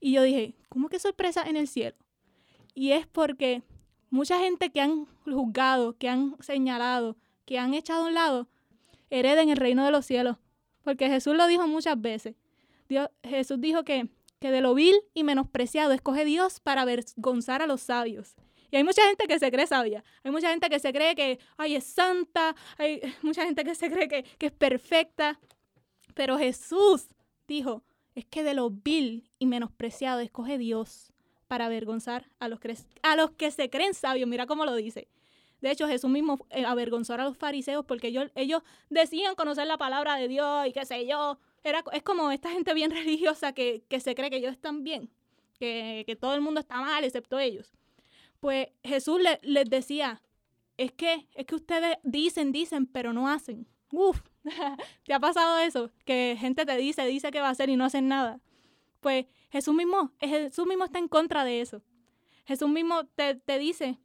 Y 0.01 0.13
yo 0.13 0.23
dije, 0.23 0.55
¿cómo 0.69 0.91
que 0.91 0.99
sorpresas 0.99 1.47
en 1.47 1.57
el 1.57 1.67
cielo? 1.67 1.97
Y 2.75 2.91
es 2.91 3.07
porque 3.07 3.63
mucha 4.11 4.39
gente 4.39 4.71
que 4.71 4.83
han 4.83 5.07
juzgado, 5.25 5.97
que 5.97 6.11
han 6.11 6.37
señalado, 6.41 7.17
que 7.47 7.59
han 7.59 7.73
echado 7.73 8.05
a 8.05 8.09
un 8.09 8.15
lado, 8.15 8.49
hereden 9.09 9.49
el 9.49 9.57
reino 9.57 9.83
de 9.87 9.91
los 9.91 10.05
cielos. 10.05 10.37
Porque 10.85 11.09
Jesús 11.09 11.35
lo 11.35 11.47
dijo 11.47 11.67
muchas 11.67 12.01
veces. 12.01 12.37
Dios, 12.89 13.09
Jesús 13.23 13.61
dijo 13.61 13.85
que, 13.85 14.09
que 14.39 14.51
de 14.51 14.61
lo 14.61 14.75
vil 14.75 14.95
y 15.15 15.25
menospreciado 15.25 15.93
escoge 15.93 16.25
Dios 16.25 16.61
para 16.61 16.83
avergonzar 16.83 17.63
a 17.63 17.67
los 17.67 17.81
sabios. 17.81 18.37
Y 18.71 18.77
hay 18.77 18.85
mucha 18.85 19.03
gente 19.07 19.27
que 19.27 19.39
se 19.39 19.51
cree 19.51 19.67
sabia. 19.67 20.05
Hay 20.23 20.31
mucha 20.31 20.51
gente 20.51 20.69
que 20.69 20.79
se 20.79 20.93
cree 20.93 21.15
que 21.15 21.39
ay, 21.57 21.77
es 21.77 21.85
santa. 21.85 22.55
Hay 22.77 23.01
mucha 23.23 23.45
gente 23.45 23.65
que 23.65 23.75
se 23.75 23.91
cree 23.91 24.09
que, 24.09 24.25
que 24.39 24.47
es 24.47 24.53
perfecta. 24.53 25.41
Pero 26.15 26.39
Jesús 26.39 27.09
dijo, 27.49 27.83
es 28.15 28.25
que 28.27 28.45
de 28.45 28.55
lo 28.55 28.71
vil 28.71 29.31
y 29.39 29.47
menospreciado 29.47 30.21
escoge 30.21 30.59
Dios 30.59 31.13
para 31.49 31.67
avergonzar 31.67 32.29
a 32.39 32.49
los, 32.49 32.61
a 33.03 33.17
los 33.17 33.31
que 33.33 33.51
se 33.51 33.71
creen 33.71 33.95
sabios. 33.95 34.29
Mira 34.29 34.47
cómo 34.47 34.65
lo 34.65 34.75
dice. 34.75 35.09
De 35.65 35.71
hecho, 35.71 35.89
Jesús 35.89 36.11
mismo 36.11 36.47
eh, 36.51 36.67
avergonzó 36.67 37.15
a 37.15 37.17
los 37.17 37.39
fariseos 37.39 37.87
porque 37.87 38.09
ellos, 38.35 38.63
decían 38.91 39.35
conocer 39.35 39.67
la 39.67 39.79
palabra 39.79 40.17
de 40.17 40.29
Dios 40.29 40.67
y 40.67 40.73
qué 40.75 40.85
sé 40.85 41.07
yo. 41.07 41.39
Era, 41.63 41.83
es 41.95 42.03
como 42.03 42.31
esta 42.31 42.51
gente 42.51 42.75
bien 42.75 42.91
religiosa 42.91 43.55
que, 43.55 43.83
se 43.99 44.15
cree 44.15 44.29
que 44.29 44.37
ellos 44.37 44.53
están 44.53 44.85
bien, 44.85 45.09
que, 45.59 46.19
todo 46.21 46.35
el 46.35 46.43
mundo 46.43 46.61
está 46.61 46.83
mal 46.83 47.03
excepto 47.03 47.39
ellos. 47.39 47.73
Pues 48.41 48.69
Jesús 48.83 49.23
les 49.41 49.65
decía, 49.71 50.21
es 50.77 50.93
que, 50.93 51.29
es 51.33 51.47
que 51.47 51.55
ustedes 51.55 51.97
dicen, 52.03 52.53
dicen, 52.53 52.85
pero 52.85 53.15
no 53.15 53.27
hacen. 53.27 53.67
Uf, 53.91 54.21
¿te 55.05 55.15
ha 55.15 55.19
pasado 55.19 55.61
eso? 55.61 55.91
Que 56.05 56.37
gente 56.39 56.67
te 56.67 56.77
dice, 56.77 57.07
dice 57.07 57.31
que 57.31 57.41
va 57.41 57.49
a 57.49 57.53
hacer 57.53 57.71
y 57.71 57.77
no 57.77 57.87
hacen 57.87 58.07
nada. 58.07 58.39
Pues 59.01 59.25
Jesús 59.49 59.75
mismo, 59.75 60.13
Jesús 60.21 60.67
mismo 60.67 60.85
está 60.85 60.99
en 60.99 61.09
contra 61.09 61.43
de 61.43 61.63
eso. 61.63 61.81
Jesús 62.45 62.69
mismo 62.69 63.07
te, 63.07 63.37
te 63.37 63.59
dice, 63.59 63.99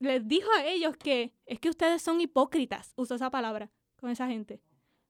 les 0.00 0.26
dijo 0.26 0.50
a 0.58 0.64
ellos 0.64 0.96
que 0.96 1.32
es 1.46 1.60
que 1.60 1.68
ustedes 1.68 2.02
son 2.02 2.20
hipócritas, 2.20 2.92
usó 2.96 3.14
esa 3.14 3.30
palabra 3.30 3.70
con 4.00 4.10
esa 4.10 4.26
gente. 4.26 4.60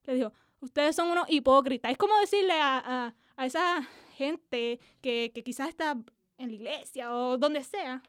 Les 0.05 0.17
dijo, 0.17 0.33
ustedes 0.61 0.97
son 0.97 1.09
unos 1.09 1.31
hipócritas. 1.31 1.93
Es 1.93 1.97
como 1.97 2.19
decirle 2.19 2.55
a, 2.61 3.15
esa 3.39 3.89
gente 4.17 4.81
que, 5.01 5.33
quizás 5.45 5.69
está 5.69 5.97
en 6.37 6.49
la 6.49 6.55
iglesia 6.55 7.15
o 7.15 7.39
donde 7.39 7.63
sea, 7.63 8.03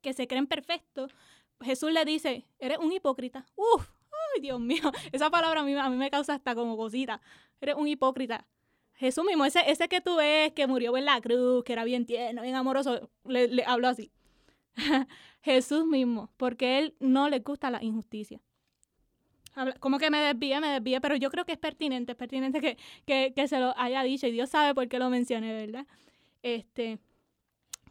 que 0.00 0.12
se 0.12 0.26
creen 0.26 0.46
perfectos, 0.46 1.14
Jesús 1.60 1.92
le 1.92 2.04
dice, 2.04 2.44
eres 2.58 2.78
un 2.78 2.92
hipócrita. 2.92 3.46
Uf, 3.54 3.88
ay 4.34 4.40
Dios 4.40 4.58
mío, 4.58 4.82
esa 5.12 5.30
palabra 5.30 5.60
a 5.60 5.64
mí, 5.64 5.74
a 5.74 5.88
mí 5.88 5.96
me 5.96 6.10
causa 6.10 6.34
hasta 6.34 6.56
como 6.56 6.76
cosita. 6.76 7.20
Eres 7.60 7.76
un 7.76 7.86
hipócrita. 7.86 8.46
Jesús 8.94 9.24
mismo, 9.24 9.44
ese, 9.44 9.60
ese 9.70 9.88
que 9.88 10.00
tú 10.00 10.16
ves 10.16 10.52
que 10.52 10.66
murió 10.66 10.96
en 10.96 11.04
la 11.04 11.20
cruz, 11.20 11.62
que 11.64 11.72
era 11.72 11.84
bien 11.84 12.06
tierno, 12.06 12.42
bien 12.42 12.56
amoroso, 12.56 13.10
le, 13.24 13.46
le 13.48 13.64
habló 13.64 13.88
así. 13.88 14.10
Jesús 15.42 15.86
mismo, 15.86 16.30
porque 16.36 16.78
él 16.78 16.94
no 17.00 17.28
le 17.28 17.40
gusta 17.40 17.70
la 17.70 17.82
injusticia. 17.82 18.40
Como 19.80 19.98
que 19.98 20.10
me 20.10 20.18
desvíe, 20.18 20.60
me 20.60 20.68
desvíe, 20.68 21.00
pero 21.00 21.14
yo 21.16 21.30
creo 21.30 21.44
que 21.44 21.52
es 21.52 21.58
pertinente, 21.58 22.12
es 22.12 22.18
pertinente 22.18 22.60
que, 22.60 22.78
que, 23.04 23.34
que, 23.36 23.48
se 23.48 23.60
lo 23.60 23.76
haya 23.76 24.02
dicho 24.02 24.26
y 24.26 24.32
Dios 24.32 24.48
sabe 24.48 24.74
por 24.74 24.88
qué 24.88 24.98
lo 24.98 25.10
mencioné, 25.10 25.52
¿verdad? 25.52 25.86
Este, 26.42 26.98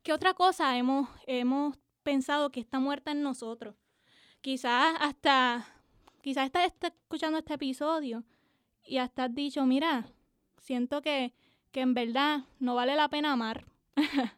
¿Qué 0.03 0.13
otra 0.13 0.33
cosa 0.33 0.75
hemos, 0.77 1.07
hemos 1.27 1.77
pensado 2.01 2.51
que 2.51 2.59
está 2.59 2.79
muerta 2.79 3.11
en 3.11 3.21
nosotros? 3.21 3.75
Quizás 4.41 4.95
hasta, 4.99 5.67
quizás 6.21 6.45
estás 6.45 6.65
está 6.65 6.87
escuchando 6.87 7.37
este 7.37 7.53
episodio 7.53 8.23
y 8.83 8.97
hasta 8.97 9.25
has 9.25 9.35
dicho, 9.35 9.63
mira, 9.67 10.07
siento 10.57 11.03
que, 11.03 11.33
que 11.71 11.81
en 11.81 11.93
verdad 11.93 12.45
no 12.59 12.73
vale 12.73 12.95
la 12.95 13.09
pena 13.09 13.33
amar. 13.33 13.65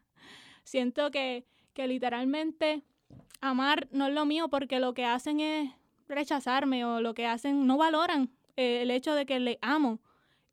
siento 0.66 1.12
que, 1.12 1.46
que 1.74 1.88
literalmente 1.88 2.84
amar 3.42 3.88
no 3.92 4.08
es 4.08 4.14
lo 4.14 4.26
mío 4.26 4.48
porque 4.50 4.80
lo 4.80 4.94
que 4.94 5.06
hacen 5.06 5.40
es 5.40 5.72
rechazarme 6.08 6.86
o 6.86 7.02
lo 7.02 7.14
que 7.14 7.26
hacen 7.26 7.68
no 7.68 7.78
valoran 7.78 8.30
eh, 8.56 8.82
el 8.84 8.92
hecho 8.92 9.14
de 9.16 9.26
que 9.26 9.40
le 9.40 9.60
amo. 9.62 10.00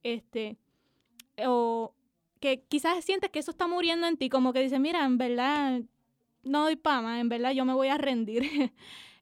Este, 0.03 0.57
o 1.47 1.95
que 2.41 2.63
quizás 2.63 3.05
sientes 3.05 3.31
que 3.31 3.39
eso 3.39 3.51
está 3.51 3.67
muriendo 3.67 4.07
en 4.07 4.17
ti, 4.17 4.29
como 4.29 4.53
que 4.53 4.61
dices, 4.61 4.81
mira, 4.81 5.05
en 5.05 5.19
verdad 5.19 5.83
no 6.43 6.65
doy 6.65 6.77
pama, 6.77 7.21
en 7.21 7.29
verdad 7.29 7.53
yo 7.53 7.65
me 7.65 7.75
voy 7.75 7.89
a 7.89 7.99
rendir. 7.99 8.43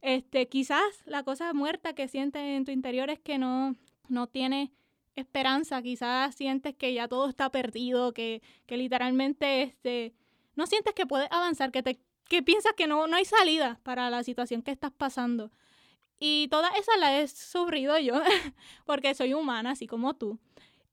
este, 0.02 0.48
quizás 0.48 1.02
la 1.04 1.24
cosa 1.24 1.52
muerta 1.52 1.94
que 1.94 2.08
sientes 2.08 2.42
en 2.42 2.64
tu 2.64 2.70
interior 2.70 3.10
es 3.10 3.18
que 3.18 3.38
no, 3.38 3.74
no 4.08 4.28
tienes 4.28 4.70
esperanza, 5.16 5.82
quizás 5.82 6.34
sientes 6.36 6.74
que 6.76 6.94
ya 6.94 7.08
todo 7.08 7.28
está 7.28 7.50
perdido, 7.50 8.12
que, 8.12 8.40
que 8.66 8.76
literalmente 8.76 9.62
este, 9.62 10.14
no 10.58 10.66
sientes 10.66 10.92
que 10.92 11.06
puedes 11.06 11.30
avanzar, 11.30 11.70
que, 11.70 11.84
te, 11.84 12.00
que 12.28 12.42
piensas 12.42 12.72
que 12.72 12.88
no, 12.88 13.06
no 13.06 13.16
hay 13.16 13.24
salida 13.24 13.78
para 13.84 14.10
la 14.10 14.24
situación 14.24 14.60
que 14.60 14.72
estás 14.72 14.90
pasando. 14.90 15.52
Y 16.18 16.48
todas 16.48 16.72
esas 16.76 16.98
las 16.98 17.12
he 17.12 17.28
sufrido 17.28 17.96
yo, 18.00 18.20
porque 18.84 19.14
soy 19.14 19.34
humana, 19.34 19.70
así 19.70 19.86
como 19.86 20.16
tú. 20.16 20.40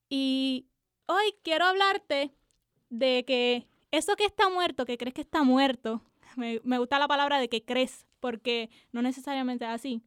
Y 0.08 0.68
hoy 1.08 1.34
quiero 1.42 1.66
hablarte 1.66 2.32
de 2.92 3.26
que 3.26 3.68
eso 3.90 4.16
que 4.16 4.26
está 4.26 4.52
muerto, 4.52 4.86
que 4.86 5.00
crees 5.00 5.16
que 5.16 5.22
está 5.22 5.42
muerto, 5.42 6.04
me, 6.36 6.62
me 6.64 6.78
gusta 6.78 7.00
la 7.00 7.08
palabra 7.08 7.40
de 7.40 7.50
que 7.50 7.66
crees, 7.66 8.06
porque 8.20 8.70
no 8.92 9.02
necesariamente 9.02 9.66
es 9.66 9.72
así. 9.72 10.04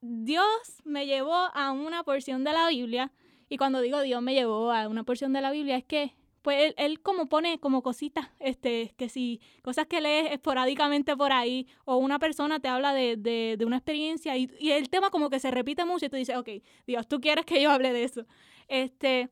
Dios 0.00 0.82
me 0.82 1.06
llevó 1.06 1.36
a 1.54 1.70
una 1.70 2.02
porción 2.02 2.42
de 2.42 2.52
la 2.52 2.68
Biblia, 2.68 3.12
y 3.48 3.58
cuando 3.58 3.80
digo 3.80 4.00
Dios 4.00 4.20
me 4.22 4.34
llevó 4.34 4.72
a 4.72 4.88
una 4.88 5.04
porción 5.04 5.32
de 5.32 5.40
la 5.40 5.52
Biblia, 5.52 5.76
es 5.76 5.84
que 5.84 6.16
pues 6.48 6.72
él, 6.78 7.02
como 7.02 7.28
pone 7.28 7.60
como 7.60 7.82
cositas, 7.82 8.30
este, 8.38 8.94
que 8.96 9.10
si 9.10 9.38
cosas 9.60 9.86
que 9.86 10.00
lees 10.00 10.32
esporádicamente 10.32 11.14
por 11.14 11.30
ahí, 11.30 11.66
o 11.84 11.98
una 11.98 12.18
persona 12.18 12.58
te 12.58 12.68
habla 12.68 12.94
de, 12.94 13.18
de, 13.18 13.56
de 13.58 13.64
una 13.66 13.76
experiencia 13.76 14.34
y, 14.34 14.50
y, 14.58 14.70
el 14.70 14.88
tema 14.88 15.10
como 15.10 15.28
que 15.28 15.40
se 15.40 15.50
repite 15.50 15.84
mucho 15.84 16.06
y 16.06 16.08
tú 16.08 16.16
dices, 16.16 16.38
ok, 16.38 16.48
Dios, 16.86 17.06
tú 17.06 17.20
quieres 17.20 17.44
que 17.44 17.60
yo 17.60 17.70
hable 17.70 17.92
de 17.92 18.04
eso. 18.04 18.24
Este, 18.66 19.28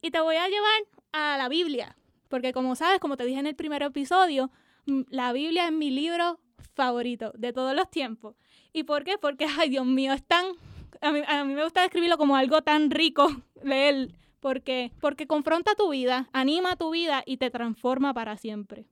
y 0.00 0.12
te 0.12 0.20
voy 0.20 0.36
a 0.36 0.46
llevar 0.46 0.82
a 1.10 1.36
la 1.36 1.48
Biblia, 1.48 1.96
porque 2.28 2.52
como 2.52 2.76
sabes, 2.76 3.00
como 3.00 3.16
te 3.16 3.24
dije 3.24 3.40
en 3.40 3.48
el 3.48 3.56
primer 3.56 3.82
episodio, 3.82 4.52
la 5.08 5.32
Biblia 5.32 5.64
es 5.64 5.72
mi 5.72 5.90
libro 5.90 6.38
favorito 6.74 7.32
de 7.36 7.52
todos 7.52 7.74
los 7.74 7.90
tiempos. 7.90 8.36
¿Y 8.72 8.84
por 8.84 9.02
qué? 9.02 9.18
Porque, 9.18 9.48
ay 9.58 9.68
Dios 9.68 9.84
mío, 9.84 10.12
es 10.12 10.22
tan... 10.22 10.46
A 11.00 11.10
mí, 11.10 11.22
a 11.26 11.42
mí 11.42 11.54
me 11.54 11.64
gusta 11.64 11.82
describirlo 11.82 12.16
como 12.18 12.36
algo 12.36 12.62
tan 12.62 12.92
rico 12.92 13.26
leer 13.64 14.10
porque, 14.46 14.92
porque 15.00 15.26
confronta 15.26 15.74
tu 15.74 15.90
vida, 15.90 16.28
anima 16.32 16.76
tu 16.76 16.90
vida 16.90 17.24
y 17.26 17.38
te 17.38 17.50
transforma 17.50 18.14
para 18.14 18.36
siempre. 18.36 18.86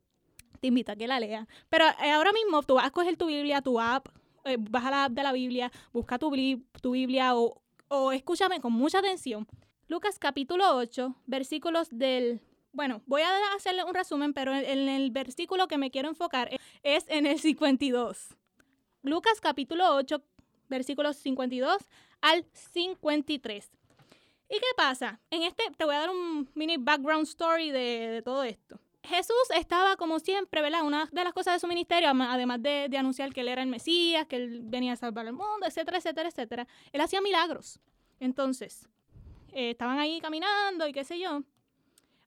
Te 0.59 0.67
invito 0.67 0.91
a 0.91 0.97
que 0.97 1.07
la 1.07 1.21
leas. 1.21 1.47
Pero 1.69 1.85
eh, 2.03 2.11
ahora 2.11 2.33
mismo 2.33 2.65
tú 2.65 2.75
vas 2.75 2.87
a 2.87 2.91
coger 2.91 3.17
tu 3.17 3.27
Biblia, 3.27 3.63
tu 3.63 3.79
app, 3.79 4.09
eh, 4.47 4.57
vas 4.59 4.85
a 4.85 4.91
la 4.91 5.05
app 5.05 5.13
de 5.13 5.23
la 5.23 5.31
Biblia, 5.31 5.71
busca 5.93 6.19
tu, 6.19 6.33
tu 6.83 6.91
Biblia 6.91 7.37
o, 7.37 7.63
o 7.87 8.11
escúchame 8.11 8.61
con 8.61 8.73
mucha 8.73 8.99
atención. 8.99 9.47
Lucas 9.87 10.19
capítulo 10.19 10.75
8, 10.75 11.15
versículos 11.27 11.87
del 11.93 12.41
bueno, 12.73 13.03
voy 13.07 13.23
a 13.23 13.55
hacerle 13.55 13.85
un 13.85 13.95
resumen, 13.95 14.35
pero 14.35 14.53
en 14.53 14.89
el 14.89 15.13
versículo 15.13 15.69
que 15.69 15.79
me 15.79 15.93
quiero 15.93 16.09
enfocar 16.09 16.51
es 16.83 17.05
en 17.07 17.27
el 17.27 17.39
52. 17.39 18.35
Lucas 19.03 19.41
capítulo 19.41 19.95
8, 19.95 20.21
versículos 20.69 21.17
52 21.19 21.77
al 22.23 22.45
53. 22.55 23.71
¿Y 24.49 24.55
qué 24.55 24.67
pasa? 24.77 25.21
En 25.31 25.43
este 25.43 25.65
te 25.77 25.85
voy 25.85 25.95
a 25.95 26.01
dar 26.01 26.11
un 26.11 26.49
mini 26.55 26.77
background 26.77 27.25
story 27.25 27.71
de, 27.71 28.23
todo 28.25 28.45
esto. 28.45 28.79
Jesús 29.03 29.37
estaba 29.55 29.97
como 29.97 30.19
siempre, 30.19 30.63
¿verdad? 30.63 30.83
Una 30.83 31.07
de 31.13 31.25
las 31.25 31.33
cosas 31.33 31.55
de 31.55 31.61
su 31.61 31.67
ministerio, 31.67 32.09
además 32.09 32.63
de, 32.63 32.89
anunciar 32.97 33.33
que 33.33 33.43
él 33.43 33.49
era 33.49 33.63
el 33.63 33.69
Mesías, 33.69 34.27
que 34.27 34.37
él 34.37 34.61
venía 34.63 34.95
a 34.95 34.97
salvar 34.97 35.27
el 35.27 35.33
mundo, 35.33 35.67
etcétera, 35.67 35.99
etcétera, 35.99 36.29
etcétera, 36.29 36.67
él 36.93 37.01
hacía 37.01 37.21
milagros. 37.21 37.81
Entonces, 38.21 38.89
eh, 39.53 39.71
estaban 39.71 39.99
ahí 39.99 40.21
caminando 40.21 40.87
y 40.87 40.93
qué 40.93 41.05
sé 41.05 41.19
yo. 41.19 41.43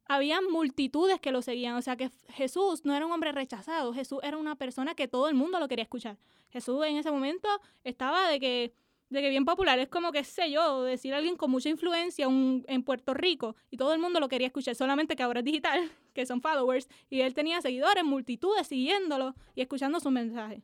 Había 0.09 0.39
multitudes 0.41 1.19
que 1.19 1.31
lo 1.31 1.41
seguían, 1.41 1.75
o 1.75 1.81
sea 1.81 1.97
que 1.97 2.09
Jesús 2.29 2.85
no 2.85 2.95
era 2.95 3.05
un 3.05 3.11
hombre 3.11 3.31
rechazado, 3.31 3.93
Jesús 3.93 4.19
era 4.23 4.37
una 4.37 4.55
persona 4.55 4.95
que 4.95 5.07
todo 5.07 5.27
el 5.27 5.35
mundo 5.35 5.59
lo 5.59 5.67
quería 5.67 5.83
escuchar. 5.83 6.17
Jesús 6.49 6.85
en 6.85 6.97
ese 6.97 7.11
momento 7.11 7.49
estaba 7.83 8.29
de 8.29 8.39
que 8.39 8.73
de 9.09 9.21
que 9.21 9.29
bien 9.29 9.45
popular, 9.45 9.79
es 9.79 9.87
como 9.87 10.11
que 10.11 10.23
sé 10.23 10.51
yo, 10.51 10.83
decir 10.83 11.13
a 11.13 11.17
alguien 11.17 11.37
con 11.37 11.49
mucha 11.49 11.69
influencia 11.69 12.25
en 12.25 12.83
Puerto 12.83 13.13
Rico 13.13 13.55
y 13.71 13.77
todo 13.77 13.93
el 13.93 13.99
mundo 13.99 14.19
lo 14.19 14.27
quería 14.27 14.47
escuchar, 14.47 14.75
solamente 14.75 15.15
que 15.15 15.23
ahora 15.23 15.39
es 15.39 15.45
digital, 15.45 15.91
que 16.13 16.25
son 16.25 16.41
followers, 16.41 16.87
y 17.09 17.21
él 17.21 17.33
tenía 17.33 17.61
seguidores, 17.61 18.03
multitudes 18.03 18.67
siguiéndolo 18.67 19.35
y 19.55 19.61
escuchando 19.61 19.99
su 19.99 20.11
mensaje. 20.11 20.61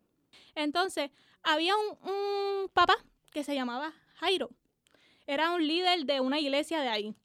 Entonces, 0.56 1.12
había 1.42 1.74
un, 1.76 2.10
un 2.10 2.70
papá 2.70 2.96
que 3.32 3.44
se 3.44 3.56
llamaba 3.56 3.94
Jairo, 4.16 4.50
era 5.26 5.52
un 5.52 5.66
líder 5.66 6.06
de 6.06 6.20
una 6.20 6.40
iglesia 6.40 6.82
de 6.82 6.90
ahí. 6.90 7.16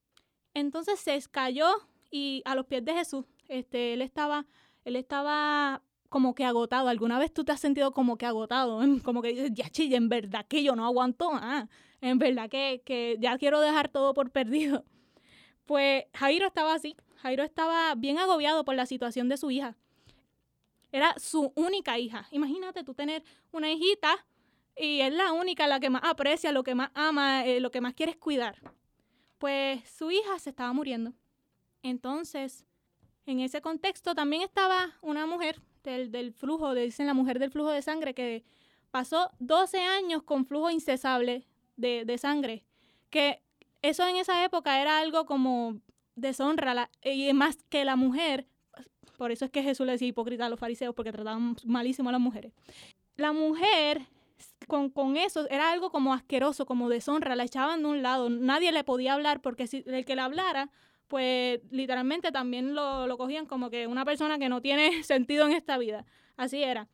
Entonces 0.54 1.00
se 1.00 1.20
cayó 1.30 1.68
y 2.10 2.42
a 2.44 2.54
los 2.54 2.66
pies 2.66 2.84
de 2.84 2.94
Jesús, 2.94 3.24
este, 3.48 3.94
él 3.94 4.02
estaba, 4.02 4.46
él 4.84 4.96
estaba 4.96 5.82
como 6.08 6.34
que 6.34 6.44
agotado. 6.44 6.88
¿Alguna 6.88 7.18
vez 7.18 7.32
tú 7.32 7.44
te 7.44 7.52
has 7.52 7.60
sentido 7.60 7.92
como 7.92 8.16
que 8.16 8.26
agotado? 8.26 8.80
Como 9.04 9.22
que 9.22 9.28
dices, 9.28 9.50
ya 9.54 9.68
chilla, 9.70 9.96
en 9.96 10.08
verdad 10.08 10.46
que 10.46 10.62
yo 10.62 10.74
no 10.74 10.84
aguanto 10.84 11.32
más. 11.32 11.68
En 12.00 12.18
verdad 12.18 12.48
que, 12.48 12.82
que 12.84 13.16
ya 13.20 13.36
quiero 13.38 13.60
dejar 13.60 13.88
todo 13.88 14.14
por 14.14 14.30
perdido. 14.30 14.84
Pues 15.66 16.04
Jairo 16.14 16.46
estaba 16.46 16.72
así. 16.72 16.96
Jairo 17.16 17.42
estaba 17.42 17.94
bien 17.94 18.16
agobiado 18.16 18.64
por 18.64 18.74
la 18.74 18.86
situación 18.86 19.28
de 19.28 19.36
su 19.36 19.50
hija. 19.50 19.76
Era 20.92 21.14
su 21.18 21.52
única 21.56 21.98
hija. 21.98 22.26
Imagínate 22.30 22.84
tú 22.84 22.94
tener 22.94 23.22
una 23.52 23.70
hijita 23.70 24.24
y 24.74 25.02
es 25.02 25.12
la 25.12 25.32
única, 25.32 25.66
la 25.66 25.78
que 25.78 25.90
más 25.90 26.02
aprecia, 26.04 26.52
lo 26.52 26.62
que 26.62 26.74
más 26.74 26.90
ama, 26.94 27.44
eh, 27.44 27.60
lo 27.60 27.70
que 27.70 27.82
más 27.82 27.92
quieres 27.92 28.16
cuidar. 28.16 28.56
Pues 29.36 29.86
su 29.90 30.10
hija 30.10 30.38
se 30.38 30.48
estaba 30.48 30.72
muriendo. 30.72 31.12
Entonces, 31.82 32.64
en 33.26 33.40
ese 33.40 33.60
contexto 33.60 34.14
también 34.14 34.40
estaba 34.40 34.96
una 35.02 35.26
mujer 35.26 35.60
del, 35.88 36.32
flujo, 36.32 36.74
dicen 36.74 37.06
la 37.06 37.14
mujer 37.14 37.38
del 37.38 37.50
flujo 37.50 37.70
de 37.70 37.82
sangre, 37.82 38.14
que 38.14 38.44
pasó 38.90 39.30
12 39.38 39.80
años 39.80 40.22
con 40.22 40.46
flujo 40.46 40.70
incesable 40.70 41.46
de, 41.76 42.18
sangre, 42.18 42.64
que 43.10 43.42
eso 43.82 44.06
en 44.06 44.16
esa 44.16 44.44
época 44.44 44.80
era 44.80 44.98
algo 44.98 45.26
como 45.26 45.80
deshonra, 46.16 46.90
y 47.02 47.32
más 47.32 47.56
que 47.68 47.84
la 47.84 47.96
mujer, 47.96 48.46
por 49.16 49.30
eso 49.30 49.44
es 49.44 49.50
que 49.50 49.62
Jesús 49.62 49.86
le 49.86 49.92
decía 49.92 50.08
hipócrita 50.08 50.46
a 50.46 50.48
los 50.48 50.60
fariseos, 50.60 50.94
porque 50.94 51.12
trataban 51.12 51.56
malísimo 51.64 52.08
a 52.08 52.12
las 52.12 52.20
mujeres. 52.20 52.52
La 53.16 53.32
mujer, 53.32 54.06
con, 54.66 54.90
con, 54.90 55.16
eso, 55.16 55.48
era 55.48 55.72
algo 55.72 55.90
como 55.90 56.12
asqueroso, 56.12 56.66
como 56.66 56.88
deshonra, 56.88 57.36
la 57.36 57.44
echaban 57.44 57.82
de 57.82 57.88
un 57.88 58.02
lado, 58.02 58.30
nadie 58.30 58.72
le 58.72 58.84
podía 58.84 59.14
hablar, 59.14 59.40
porque 59.40 59.66
si 59.66 59.84
el 59.86 60.04
que 60.04 60.14
le 60.16 60.22
hablara 60.22 60.70
pues 61.08 61.60
literalmente 61.70 62.30
también 62.30 62.74
lo, 62.74 63.16
cogían 63.16 63.46
como 63.46 63.70
que 63.70 63.86
una 63.86 64.04
persona 64.04 64.38
que 64.38 64.48
no 64.48 64.60
tiene 64.60 65.02
sentido 65.02 65.46
en 65.46 65.52
esta 65.52 65.78
vida. 65.78 66.06
Así 66.36 66.62
era. 66.62 66.88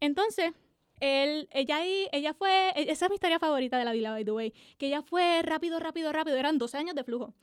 Entonces, 0.00 0.52
él, 1.00 1.48
ella, 1.52 1.80
ella 2.12 2.34
fue, 2.34 2.70
e, 2.76 2.90
esa 2.90 3.06
es 3.06 3.10
mi 3.10 3.16
historia 3.16 3.38
favorita 3.38 3.78
de 3.78 3.84
la 3.84 3.92
vida, 3.92 4.10
by 4.10 4.24
the 4.24 4.32
way, 4.32 4.54
que 4.78 4.86
ella 4.86 5.02
fue 5.02 5.42
rápido, 5.42 5.78
rápido, 5.78 6.12
rápido, 6.12 6.36
eran 6.36 6.58
12 6.58 6.78
años 6.78 6.94
de 6.94 7.04
flujo. 7.04 7.34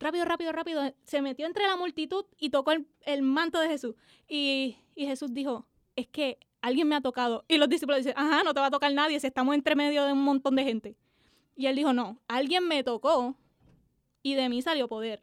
Rápido, 0.00 0.24
rápido, 0.24 0.52
rápido, 0.52 0.94
se 1.04 1.20
metió 1.20 1.46
entre 1.46 1.66
la 1.66 1.76
multitud 1.76 2.24
y 2.38 2.48
tocó 2.48 2.72
el, 2.72 3.22
manto 3.22 3.60
de 3.60 3.68
Jesús. 3.68 3.94
Y, 4.26 4.78
y, 4.94 5.06
Jesús 5.06 5.34
dijo, 5.34 5.66
es 5.94 6.08
que 6.08 6.38
alguien 6.62 6.88
me 6.88 6.96
ha 6.96 7.02
tocado. 7.02 7.44
Y 7.48 7.58
los 7.58 7.68
discípulos 7.68 7.98
dicen, 7.98 8.14
ajá, 8.16 8.42
no 8.42 8.54
te 8.54 8.60
va 8.60 8.66
a 8.66 8.70
tocar 8.70 8.92
nadie 8.94 9.20
si 9.20 9.26
estamos 9.26 9.54
entre 9.54 9.76
medio 9.76 10.06
de 10.06 10.14
un 10.14 10.24
montón 10.24 10.56
de 10.56 10.64
gente. 10.64 10.96
Y 11.54 11.66
él 11.66 11.76
dijo, 11.76 11.92
no, 11.92 12.18
alguien 12.28 12.66
me 12.66 12.82
tocó 12.82 13.36
y 14.22 14.34
de 14.34 14.48
mí 14.48 14.62
salió 14.62 14.88
poder. 14.88 15.22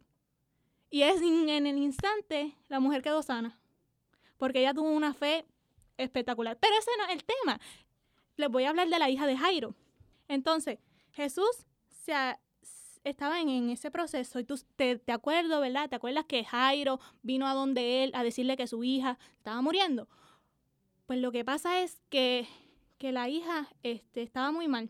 Y 0.90 1.02
es 1.04 1.22
en 1.22 1.68
el 1.68 1.78
instante, 1.78 2.56
la 2.70 2.80
mujer 2.80 3.02
quedó 3.02 3.22
sana. 3.22 3.60
porque 4.38 4.60
ella 4.60 4.74
tuvo 4.74 4.92
una 4.92 5.14
fe 5.16 5.46
espectacular. 5.98 6.58
Pero 6.60 6.76
ese 6.78 6.92
no 6.98 7.06
es 7.06 7.12
el 7.12 7.24
tema. 7.24 7.60
Les 8.36 8.50
voy 8.50 8.66
a 8.66 8.70
hablar 8.70 8.88
de 8.88 9.00
la 9.00 9.10
hija 9.10 9.26
de 9.26 9.36
Jairo. 9.36 9.74
Entonces, 10.28 10.78
Jesús 11.12 11.66
se 11.90 12.14
estaba 13.04 13.42
en, 13.42 13.70
ese 13.70 13.90
proceso 13.90 14.40
y 14.40 14.44
tú 14.44 14.60
te, 14.76 14.98
te 15.00 15.12
acuerdas, 15.12 15.60
¿verdad? 15.60 15.90
¿Te 15.90 15.96
acuerdas 15.96 16.26
que 16.26 16.44
Jairo 16.44 17.00
vino 17.24 17.48
a 17.48 17.54
donde 17.54 18.04
él 18.04 18.12
a 18.14 18.24
decirle 18.24 18.58
que 18.58 18.68
su 18.68 18.84
hija 18.84 19.18
estaba 19.38 19.62
muriendo? 19.62 20.08
Pues 21.08 21.22
lo 21.22 21.32
que 21.32 21.46
pasa 21.46 21.82
es 21.82 22.02
que, 22.10 22.48
la 23.00 23.30
hija 23.30 23.70
este, 23.82 24.22
estaba 24.22 24.52
muy 24.52 24.68
mal. 24.68 24.90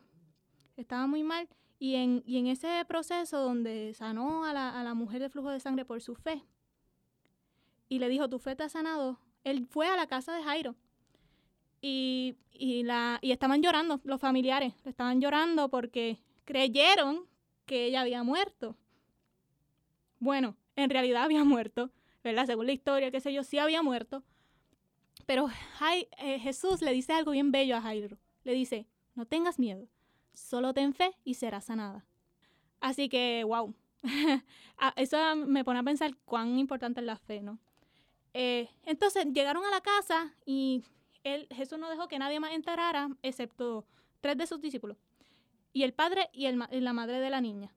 Estaba 0.75 1.05
muy 1.05 1.21
mal. 1.21 1.47
Y 1.79 1.95
en, 1.95 2.23
y 2.25 2.37
en 2.37 2.47
ese 2.47 2.83
proceso 2.87 3.39
donde 3.39 3.93
sanó 3.93 4.45
a 4.45 4.53
la, 4.53 4.79
a 4.79 4.83
la 4.83 4.93
mujer 4.93 5.21
de 5.21 5.29
flujo 5.29 5.49
de 5.49 5.59
sangre 5.59 5.85
por 5.85 6.01
su 6.01 6.15
fe, 6.15 6.43
y 7.89 7.99
le 7.99 8.09
dijo, 8.09 8.29
tu 8.29 8.39
fe 8.39 8.55
te 8.55 8.63
ha 8.63 8.69
sanado, 8.69 9.19
él 9.43 9.65
fue 9.69 9.87
a 9.87 9.95
la 9.95 10.07
casa 10.07 10.35
de 10.35 10.43
Jairo. 10.43 10.75
Y, 11.79 12.35
y, 12.51 12.83
la, 12.83 13.19
y 13.21 13.31
estaban 13.31 13.61
llorando, 13.61 14.01
los 14.03 14.19
familiares, 14.19 14.73
estaban 14.85 15.21
llorando 15.21 15.69
porque 15.69 16.17
creyeron 16.43 17.25
que 17.65 17.85
ella 17.85 18.01
había 18.01 18.23
muerto. 18.23 18.75
Bueno, 20.19 20.57
en 20.75 20.89
realidad 20.89 21.23
había 21.23 21.43
muerto, 21.45 21.91
¿verdad? 22.23 22.45
Según 22.45 22.65
la 22.65 22.73
historia, 22.73 23.11
qué 23.11 23.21
sé 23.21 23.31
yo, 23.31 23.43
sí 23.43 23.57
había 23.59 23.81
muerto. 23.83 24.23
Pero 25.25 25.49
eh, 26.17 26.39
Jesús 26.39 26.81
le 26.81 26.91
dice 26.93 27.13
algo 27.13 27.31
bien 27.31 27.51
bello 27.51 27.75
a 27.75 27.81
Jairo. 27.81 28.17
Le 28.43 28.53
dice, 28.53 28.87
no 29.15 29.25
tengas 29.25 29.59
miedo, 29.59 29.87
solo 30.37 30.73
ten 30.73 30.93
fe 30.93 31.15
y 31.23 31.33
serás 31.33 31.65
sanada. 31.65 32.05
Así 32.79 33.09
que, 33.09 33.43
wow. 33.43 33.73
Ah, 34.79 34.93
eso 34.95 35.17
me 35.35 35.63
pone 35.63 35.79
a 35.79 35.83
pensar 35.83 36.15
cuán 36.25 36.59
importante 36.59 36.99
es 36.99 37.05
la 37.07 37.17
fe, 37.17 37.41
¿no? 37.41 37.57
Eh, 38.35 38.69
entonces 38.85 39.25
llegaron 39.33 39.65
a 39.65 39.71
la 39.71 39.81
casa 39.81 40.35
y 40.45 40.83
Jesús 41.49 41.79
no 41.79 41.89
dejó 41.89 42.07
que 42.07 42.19
nadie 42.19 42.39
más 42.39 42.51
entrara, 42.51 43.09
excepto 43.23 43.87
tres 44.21 44.37
de 44.37 44.45
sus 44.45 44.61
discípulos 44.61 44.97
y 45.77 45.83
el 45.83 45.93
padre 45.93 46.29
y, 46.33 46.47
la 46.51 46.93
madre 46.93 47.19
de 47.19 47.29
la 47.29 47.39
niña. 47.39 47.71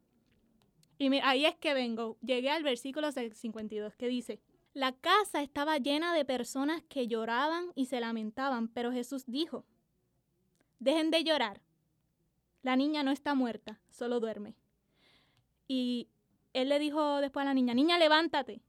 Y 0.96 1.14
ahí 1.18 1.44
es 1.44 1.54
que 1.56 1.74
vengo. 1.74 2.16
Llegué 2.22 2.50
al 2.50 2.62
versículo 2.62 3.10
52 3.12 3.94
que 3.94 4.08
dice, 4.08 4.40
la 4.72 4.92
casa 4.92 5.42
estaba 5.42 5.76
llena 5.76 6.14
de 6.14 6.24
personas 6.24 6.82
que 6.88 7.08
lloraban 7.08 7.72
y 7.74 7.86
se 7.86 8.00
lamentaban, 8.00 8.68
pero 8.68 8.90
Jesús 8.90 9.24
dijo, 9.26 9.66
dejen 10.78 11.10
de 11.10 11.24
llorar. 11.24 11.60
La 12.62 12.76
niña 12.76 13.02
no 13.02 13.10
está 13.10 13.34
muerta, 13.34 13.80
solo 13.90 14.20
duerme. 14.20 14.54
Y 15.66 16.08
él 16.52 16.68
le 16.68 16.78
dijo 16.78 17.20
después 17.20 17.42
a 17.42 17.46
la 17.46 17.54
niña, 17.54 17.74
niña, 17.74 17.98
levántate. 17.98 18.60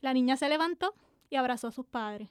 La 0.00 0.12
niña 0.12 0.36
se 0.36 0.48
levantó 0.48 0.94
y 1.30 1.36
abrazó 1.36 1.68
a 1.68 1.72
sus 1.72 1.86
padres. 1.86 2.28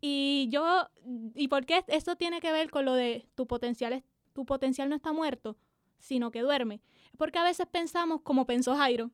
Y 0.00 0.48
yo, 0.50 0.88
¿y 1.34 1.48
por 1.48 1.66
qué 1.66 1.84
esto 1.88 2.16
tiene 2.16 2.40
que 2.40 2.52
ver 2.52 2.70
con 2.70 2.84
lo 2.84 2.94
de 2.94 3.26
tu 3.34 3.46
potencial, 3.46 4.02
tu 4.32 4.46
potencial 4.46 4.88
no 4.88 4.96
está 4.96 5.12
muerto? 5.12 5.56
sino 6.00 6.30
que 6.30 6.40
duerme. 6.40 6.80
Porque 7.16 7.38
a 7.38 7.44
veces 7.44 7.66
pensamos 7.70 8.22
como 8.22 8.46
pensó 8.46 8.74
Jairo. 8.76 9.10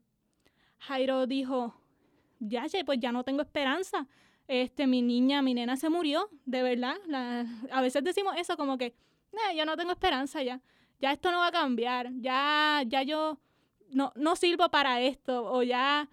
Jairo 0.78 1.26
dijo, 1.26 1.74
ya, 2.38 2.64
pues 2.84 3.00
ya 3.00 3.12
no 3.12 3.24
tengo 3.24 3.42
esperanza. 3.42 4.06
Este, 4.48 4.86
mi 4.86 5.02
niña, 5.02 5.42
mi 5.42 5.54
nena 5.54 5.76
se 5.76 5.90
murió, 5.90 6.30
de 6.44 6.62
verdad. 6.62 6.96
a 7.72 7.80
veces 7.80 8.04
decimos 8.04 8.34
eso 8.38 8.56
como 8.56 8.78
que, 8.78 8.94
yo 9.56 9.66
no 9.66 9.76
tengo 9.76 9.90
esperanza 9.92 10.42
ya. 10.42 10.62
Ya 11.00 11.12
esto 11.12 11.30
no 11.30 11.38
va 11.38 11.48
a 11.48 11.52
cambiar. 11.52 12.10
Ya, 12.20 12.82
ya 12.86 13.02
yo 13.02 13.38
no, 13.90 14.12
no 14.16 14.36
sirvo 14.36 14.68
para 14.70 15.00
esto. 15.00 15.44
O 15.52 15.62
ya, 15.62 16.08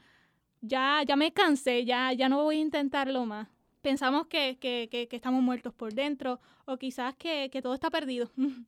ya, 0.61 1.03
ya 1.05 1.15
me 1.15 1.31
cansé, 1.33 1.85
ya, 1.85 2.13
ya 2.13 2.29
no 2.29 2.43
voy 2.43 2.57
a 2.57 2.61
intentarlo 2.61 3.25
más. 3.25 3.47
Pensamos 3.81 4.27
que, 4.27 4.57
que, 4.59 4.87
que, 4.89 5.07
estamos 5.15 5.43
muertos 5.43 5.73
por 5.73 5.93
dentro 5.93 6.39
o 6.65 6.77
quizás 6.77 7.15
que, 7.15 7.49
todo 7.61 7.73
está 7.73 7.89
perdido. 7.89 8.31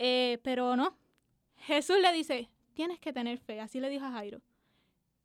Eh, 0.00 0.38
pero 0.44 0.76
no, 0.76 0.96
Jesús 1.56 1.96
le 2.00 2.12
dice, 2.12 2.48
tienes 2.74 3.00
que 3.00 3.12
tener 3.12 3.36
fe, 3.40 3.58
así 3.60 3.80
le 3.80 3.90
dijo 3.90 4.04
a 4.04 4.12
Jairo. 4.12 4.40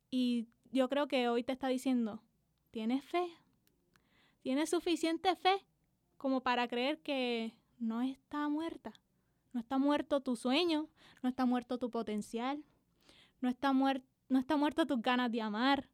Y 0.10 0.48
yo 0.72 0.90
creo 0.90 1.08
que 1.08 1.30
hoy 1.30 1.44
te 1.44 1.52
está 1.52 1.68
diciendo, 1.68 2.24
¿tienes 2.72 3.04
fe? 3.06 3.24
¿Tienes 4.42 4.72
suficiente 4.72 5.36
fe 5.36 5.64
como 6.18 6.42
para 6.42 6.68
creer 6.68 6.98
que 7.04 7.54
no 7.78 8.02
está 8.02 8.50
muerta? 8.50 8.94
No 9.54 9.62
está 9.62 9.78
muerto 9.78 10.20
tu 10.20 10.36
sueño, 10.36 10.90
no 11.22 11.30
está 11.30 11.46
muerto 11.46 11.78
tu 11.78 11.90
potencial, 11.90 12.64
no 13.40 13.50
está, 13.50 13.72
no 13.72 14.40
está 14.40 14.58
muerto 14.58 14.86
tus 14.86 15.02
ganas 15.02 15.32
de 15.32 15.42
amar, 15.42 15.88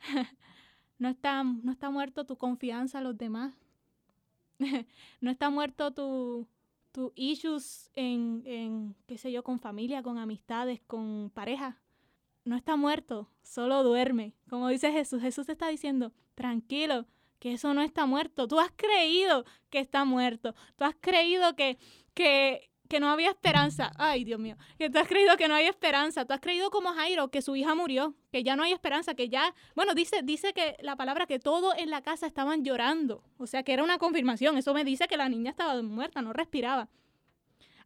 no, 0.98 1.08
está, 1.08 1.44
no 1.44 1.72
está 1.72 1.90
muerto 1.90 2.24
tu 2.24 2.36
confianza 2.36 2.98
en 2.98 3.04
los 3.04 3.16
demás, 3.18 3.54
no 5.20 5.30
está 5.30 5.50
muerto 5.50 5.92
tu, 5.92 6.48
tus 6.92 7.12
issues 7.14 7.90
en, 7.94 8.42
en, 8.46 8.94
qué 9.06 9.18
sé 9.18 9.30
yo, 9.30 9.42
con 9.42 9.58
familia, 9.60 10.02
con 10.02 10.18
amistades, 10.18 10.80
con 10.86 11.30
pareja. 11.30 11.78
No 12.44 12.56
está 12.56 12.76
muerto, 12.76 13.28
solo 13.42 13.84
duerme. 13.84 14.34
Como 14.48 14.68
dice 14.68 14.90
Jesús, 14.90 15.22
Jesús 15.22 15.46
te 15.46 15.52
está 15.52 15.68
diciendo, 15.68 16.12
tranquilo, 16.34 17.06
que 17.38 17.52
eso 17.52 17.74
no 17.74 17.82
está 17.82 18.06
muerto. 18.06 18.46
Tú 18.48 18.60
has 18.60 18.70
creído 18.74 19.44
que 19.70 19.80
está 19.80 20.04
muerto. 20.04 20.54
Tú 20.76 20.84
has 20.84 20.94
creído 21.00 21.56
que, 21.56 21.78
que, 22.14 22.70
que 22.92 23.00
no 23.00 23.08
había 23.08 23.30
esperanza. 23.30 23.90
Ay, 23.96 24.22
Dios 24.22 24.38
mío. 24.38 24.58
Que 24.76 24.90
tú 24.90 24.98
has 24.98 25.08
creído 25.08 25.34
que 25.38 25.48
no 25.48 25.54
hay 25.54 25.64
esperanza. 25.64 26.26
Tú 26.26 26.34
has 26.34 26.40
creído 26.40 26.70
como 26.70 26.90
Jairo 26.92 27.30
que 27.30 27.40
su 27.40 27.56
hija 27.56 27.74
murió, 27.74 28.14
que 28.30 28.42
ya 28.42 28.54
no 28.54 28.64
hay 28.64 28.72
esperanza, 28.72 29.14
que 29.14 29.30
ya, 29.30 29.54
bueno, 29.74 29.94
dice, 29.94 30.20
dice 30.22 30.52
que 30.52 30.76
la 30.82 30.94
palabra 30.94 31.24
que 31.24 31.38
todo 31.38 31.74
en 31.74 31.88
la 31.88 32.02
casa 32.02 32.26
estaban 32.26 32.66
llorando. 32.66 33.24
O 33.38 33.46
sea, 33.46 33.62
que 33.62 33.72
era 33.72 33.82
una 33.82 33.96
confirmación. 33.96 34.58
Eso 34.58 34.74
me 34.74 34.84
dice 34.84 35.08
que 35.08 35.16
la 35.16 35.30
niña 35.30 35.52
estaba 35.52 35.80
muerta, 35.80 36.20
no 36.20 36.34
respiraba. 36.34 36.90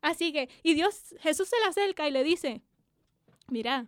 Así 0.02 0.32
que, 0.32 0.48
y 0.64 0.74
Dios, 0.74 1.14
Jesús 1.20 1.48
se 1.48 1.58
le 1.60 1.66
acerca 1.66 2.08
y 2.08 2.10
le 2.10 2.24
dice, 2.24 2.62
mira, 3.46 3.86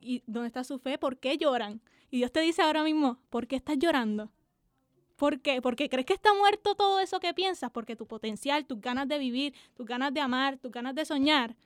¿y 0.00 0.22
dónde 0.28 0.46
está 0.46 0.62
su 0.62 0.78
fe? 0.78 0.96
¿Por 0.96 1.18
qué 1.18 1.38
lloran? 1.38 1.82
Y 2.08 2.18
Dios 2.18 2.30
te 2.30 2.38
dice 2.38 2.62
ahora 2.62 2.84
mismo, 2.84 3.18
¿por 3.30 3.48
qué 3.48 3.56
estás 3.56 3.78
llorando? 3.78 4.30
¿Por 5.20 5.42
qué? 5.42 5.60
Porque 5.60 5.90
crees 5.90 6.06
que 6.06 6.14
está 6.14 6.32
muerto 6.32 6.74
todo 6.74 6.98
eso 6.98 7.20
que 7.20 7.34
piensas, 7.34 7.70
porque 7.70 7.94
tu 7.94 8.06
potencial, 8.06 8.64
tus 8.64 8.80
ganas 8.80 9.06
de 9.06 9.18
vivir, 9.18 9.54
tus 9.74 9.84
ganas 9.84 10.14
de 10.14 10.20
amar, 10.22 10.56
tus 10.56 10.72
ganas 10.72 10.94
de 10.94 11.04
soñar. 11.04 11.56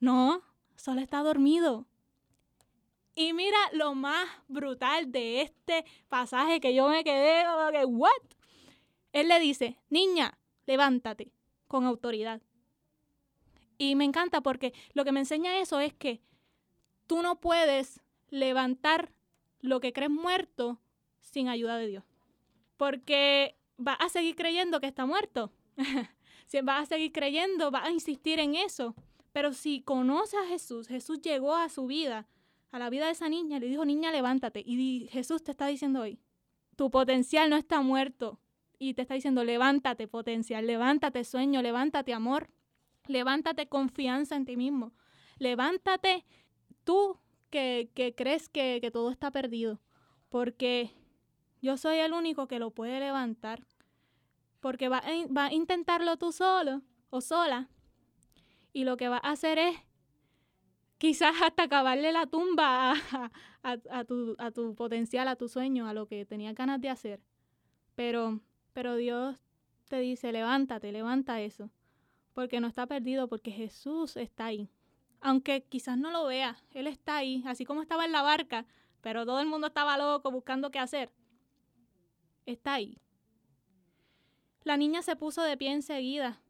No, 0.00 0.42
solo 0.76 1.00
está 1.00 1.22
dormido. 1.22 1.86
Y 3.14 3.32
mira 3.32 3.56
lo 3.72 3.94
más 3.94 4.28
brutal 4.48 5.10
de 5.10 5.40
este 5.40 5.86
pasaje 6.10 6.60
que 6.60 6.74
yo 6.74 6.86
me 6.90 7.04
quedé 7.04 7.46
que, 7.72 7.86
¿what? 7.86 8.10
Él 9.14 9.28
le 9.28 9.40
dice, 9.40 9.78
niña, 9.88 10.36
levántate 10.66 11.32
con 11.66 11.86
autoridad. 11.86 12.42
Y 13.78 13.94
me 13.94 14.04
encanta 14.04 14.42
porque 14.42 14.74
lo 14.92 15.06
que 15.06 15.12
me 15.12 15.20
enseña 15.20 15.58
eso 15.58 15.80
es 15.80 15.94
que 15.94 16.20
tú 17.06 17.22
no 17.22 17.40
puedes 17.40 18.02
levantar 18.28 19.10
lo 19.60 19.80
que 19.80 19.94
crees 19.94 20.10
muerto 20.10 20.78
sin 21.22 21.48
ayuda 21.48 21.78
de 21.78 21.86
Dios 21.86 22.04
porque 22.76 23.56
va 23.78 23.94
a 23.94 24.08
seguir 24.08 24.36
creyendo 24.36 24.80
que 24.80 24.86
está 24.86 25.06
muerto. 25.06 25.52
si 26.46 26.60
va 26.60 26.78
a 26.78 26.86
seguir 26.86 27.12
creyendo, 27.12 27.70
va 27.70 27.84
a 27.84 27.90
insistir 27.90 28.38
en 28.38 28.54
eso. 28.54 28.94
Pero 29.32 29.52
si 29.52 29.80
conoce 29.80 30.36
a 30.36 30.46
Jesús, 30.46 30.86
Jesús 30.86 31.20
llegó 31.20 31.54
a 31.54 31.68
su 31.68 31.86
vida, 31.86 32.28
a 32.70 32.78
la 32.78 32.90
vida 32.90 33.06
de 33.06 33.12
esa 33.12 33.28
niña, 33.28 33.58
le 33.58 33.66
dijo, 33.66 33.84
niña, 33.84 34.12
levántate. 34.12 34.62
Y 34.64 35.08
Jesús 35.10 35.42
te 35.42 35.50
está 35.50 35.66
diciendo 35.66 36.00
hoy, 36.02 36.20
tu 36.76 36.90
potencial 36.90 37.50
no 37.50 37.56
está 37.56 37.80
muerto. 37.80 38.38
Y 38.78 38.94
te 38.94 39.02
está 39.02 39.14
diciendo, 39.14 39.44
levántate 39.44 40.08
potencial, 40.08 40.66
levántate 40.66 41.24
sueño, 41.24 41.62
levántate 41.62 42.12
amor, 42.12 42.50
levántate 43.06 43.68
confianza 43.68 44.36
en 44.36 44.44
ti 44.44 44.56
mismo. 44.56 44.92
Levántate 45.38 46.24
tú 46.84 47.18
que, 47.50 47.90
crees 48.16 48.48
que, 48.48 48.78
que 48.80 48.90
todo 48.90 49.10
está 49.10 49.30
perdido. 49.30 49.80
Porque 50.28 50.92
yo 51.64 51.78
soy 51.78 51.96
el 51.96 52.12
único 52.12 52.46
que 52.46 52.58
lo 52.58 52.72
puede 52.72 53.00
levantar. 53.00 53.66
Porque 54.60 54.90
va 54.90 55.02
a, 55.02 55.52
intentarlo 55.52 56.18
tú 56.18 56.30
solo 56.30 56.82
o 57.08 57.22
sola. 57.22 57.70
Y 58.74 58.84
lo 58.84 58.98
que 58.98 59.08
va 59.08 59.16
a 59.16 59.30
hacer 59.30 59.58
es 59.58 59.74
quizás 60.98 61.34
hasta 61.42 61.62
acabarle 61.62 62.12
la 62.12 62.26
tumba 62.26 62.94
a, 63.62 64.04
tu, 64.04 64.74
potencial, 64.76 65.26
a 65.26 65.36
tu 65.36 65.48
sueño, 65.48 65.88
a 65.88 65.94
lo 65.94 66.06
que 66.06 66.26
tenía 66.26 66.52
ganas 66.52 66.82
de 66.82 66.90
hacer. 66.90 67.22
Pero, 67.94 68.40
pero 68.74 68.96
Dios 68.96 69.36
te 69.88 70.00
dice, 70.00 70.32
levántate, 70.32 70.92
levanta 70.92 71.40
eso. 71.40 71.70
Porque 72.34 72.60
no 72.60 72.66
está 72.66 72.86
perdido, 72.86 73.26
porque 73.26 73.50
Jesús 73.50 74.18
está 74.18 74.46
ahí. 74.46 74.68
Aunque 75.22 75.62
quizás 75.62 75.96
no 75.96 76.10
lo 76.10 76.26
vea, 76.26 76.58
Él 76.72 76.88
está 76.88 77.16
ahí, 77.16 77.42
así 77.46 77.64
como 77.64 77.80
estaba 77.80 78.04
en 78.04 78.12
la 78.12 78.20
barca, 78.20 78.66
pero 79.00 79.24
todo 79.24 79.40
el 79.40 79.46
mundo 79.46 79.68
estaba 79.68 79.96
loco 79.96 80.30
buscando 80.30 80.70
qué 80.70 80.78
hacer 80.78 81.10
está 82.46 82.74
ahí. 82.74 82.98
La 84.62 84.76
niña 84.76 85.02
se 85.02 85.16
puso 85.16 85.42
de 85.42 85.56
pie 85.56 85.72
enseguida 85.72 86.40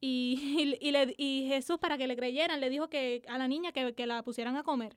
y, 0.00 0.78
y, 1.18 1.46
Jesús, 1.48 1.78
para 1.78 1.96
que 1.96 2.06
le 2.06 2.16
creyeran, 2.16 2.60
le 2.60 2.70
dijo 2.70 2.88
que 2.88 3.24
a 3.28 3.38
la 3.38 3.48
niña 3.48 3.72
que, 3.72 4.06
la 4.06 4.22
pusieran 4.22 4.56
a 4.56 4.62
comer. 4.62 4.96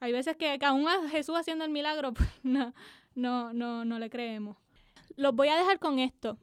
Hay 0.00 0.12
veces 0.12 0.36
que, 0.36 0.58
aún 0.62 0.88
a 0.88 1.08
Jesús 1.08 1.36
haciendo 1.36 1.64
el 1.64 1.70
milagro, 1.70 2.12
pues, 2.14 2.28
no, 2.42 2.74
no, 3.14 3.52
no, 3.52 3.84
no 3.84 3.98
le 3.98 4.10
creemos. 4.10 4.56
los 5.16 5.34
voy 5.34 5.48
a 5.48 5.56
dejar 5.56 5.78
con 5.78 5.98
esto. 5.98 6.38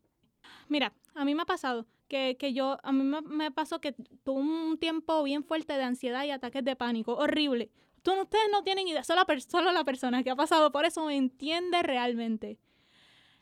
Mira, 0.67 0.93
a 1.13 1.25
mí 1.25 1.35
me 1.35 1.43
ha 1.43 1.45
pasado 1.45 1.85
que, 2.07 2.53
yo, 2.53 2.77
a 2.83 2.91
mí 2.91 3.03
me, 3.03 3.51
pasó 3.51 3.79
que 3.79 3.93
tuve 4.23 4.41
un 4.41 4.77
tiempo 4.77 5.23
bien 5.23 5.43
fuerte 5.43 5.73
de 5.73 5.83
ansiedad 5.83 6.25
y 6.25 6.31
ataques 6.31 6.63
de 6.63 6.75
pánico, 6.75 7.15
horrible. 7.15 7.71
Tú, 8.01 8.11
ustedes 8.19 8.49
no 8.51 8.63
tienen 8.63 8.87
idea, 8.87 9.03
solo, 9.03 9.23
solo 9.47 9.71
la 9.71 9.83
persona 9.83 10.23
que 10.23 10.31
ha 10.31 10.35
pasado 10.35 10.71
por 10.71 10.85
eso 10.85 11.05
me 11.05 11.15
entiende 11.15 11.83
realmente. 11.83 12.59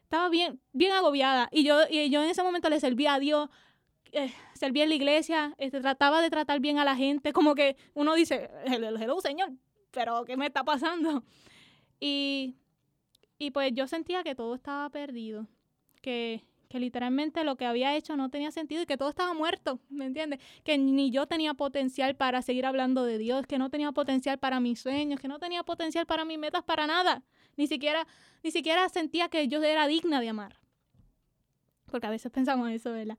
Estaba 0.09 0.27
bien, 0.29 0.59
bien 0.73 0.91
agobiada 0.91 1.49
y 1.51 1.63
yo, 1.63 1.81
y 1.87 2.09
yo 2.09 2.23
en 2.23 2.31
ese 2.31 2.41
momento 2.41 2.67
le 2.67 2.79
servía 2.79 3.13
a 3.13 3.19
Dios, 3.19 3.47
eh, 4.11 4.33
servía 4.55 4.81
en 4.81 4.89
la 4.89 4.95
iglesia, 4.95 5.53
este, 5.59 5.81
trataba 5.81 6.19
de 6.23 6.31
tratar 6.31 6.59
bien 6.59 6.79
a 6.79 6.83
la 6.83 6.95
gente, 6.95 7.31
como 7.31 7.53
que 7.53 7.77
uno 7.93 8.15
dice, 8.15 8.49
hello, 8.65 9.21
señor, 9.21 9.51
pero 9.91 10.25
¿qué 10.25 10.35
me 10.35 10.47
está 10.47 10.63
pasando? 10.63 11.23
Y, 11.99 12.55
y 13.37 13.51
pues 13.51 13.71
yo 13.75 13.85
sentía 13.85 14.23
que 14.23 14.33
todo 14.33 14.55
estaba 14.55 14.89
perdido, 14.89 15.45
que, 16.01 16.43
que 16.69 16.79
literalmente 16.79 17.43
lo 17.43 17.55
que 17.55 17.67
había 17.67 17.95
hecho 17.95 18.17
no 18.17 18.31
tenía 18.31 18.49
sentido 18.49 18.81
y 18.81 18.87
que 18.87 18.97
todo 18.97 19.09
estaba 19.09 19.35
muerto, 19.35 19.79
¿me 19.89 20.05
entiendes? 20.05 20.39
Que 20.63 20.79
ni 20.79 21.11
yo 21.11 21.27
tenía 21.27 21.53
potencial 21.53 22.15
para 22.15 22.41
seguir 22.41 22.65
hablando 22.65 23.03
de 23.03 23.19
Dios, 23.19 23.45
que 23.45 23.59
no 23.59 23.69
tenía 23.69 23.91
potencial 23.91 24.39
para 24.39 24.59
mis 24.59 24.79
sueños, 24.79 25.19
que 25.19 25.27
no 25.27 25.37
tenía 25.37 25.61
potencial 25.61 26.07
para 26.07 26.25
mis 26.25 26.39
metas, 26.39 26.63
para 26.63 26.87
nada. 26.87 27.21
Ni 27.59 27.67
siquiera, 27.67 28.07
ni 28.41 28.51
siquiera 28.51 28.87
sentía 28.87 29.27
que 29.27 29.49
yo 29.49 29.61
era 29.61 29.85
digna 29.85 30.21
de 30.21 30.29
amar. 30.29 30.55
Porque 31.91 32.07
a 32.07 32.09
veces 32.09 32.31
pensamos 32.37 32.71
eso, 32.71 32.93
¿verdad? 32.93 33.17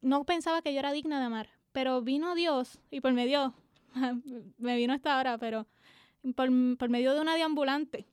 No 0.00 0.24
pensaba 0.24 0.62
que 0.62 0.72
yo 0.72 0.80
era 0.80 0.90
digna 0.90 1.20
de 1.20 1.26
amar, 1.26 1.50
pero 1.70 2.02
vino 2.02 2.34
Dios 2.34 2.80
y 2.90 3.00
por 3.00 3.12
medio, 3.12 3.54
me 4.58 4.76
vino 4.76 4.94
esta 4.94 5.16
hora, 5.16 5.38
pero 5.38 5.68
por, 6.34 6.50
por 6.76 6.88
medio 6.88 7.14
de 7.14 7.20
una 7.20 7.36
deambulante 7.36 8.08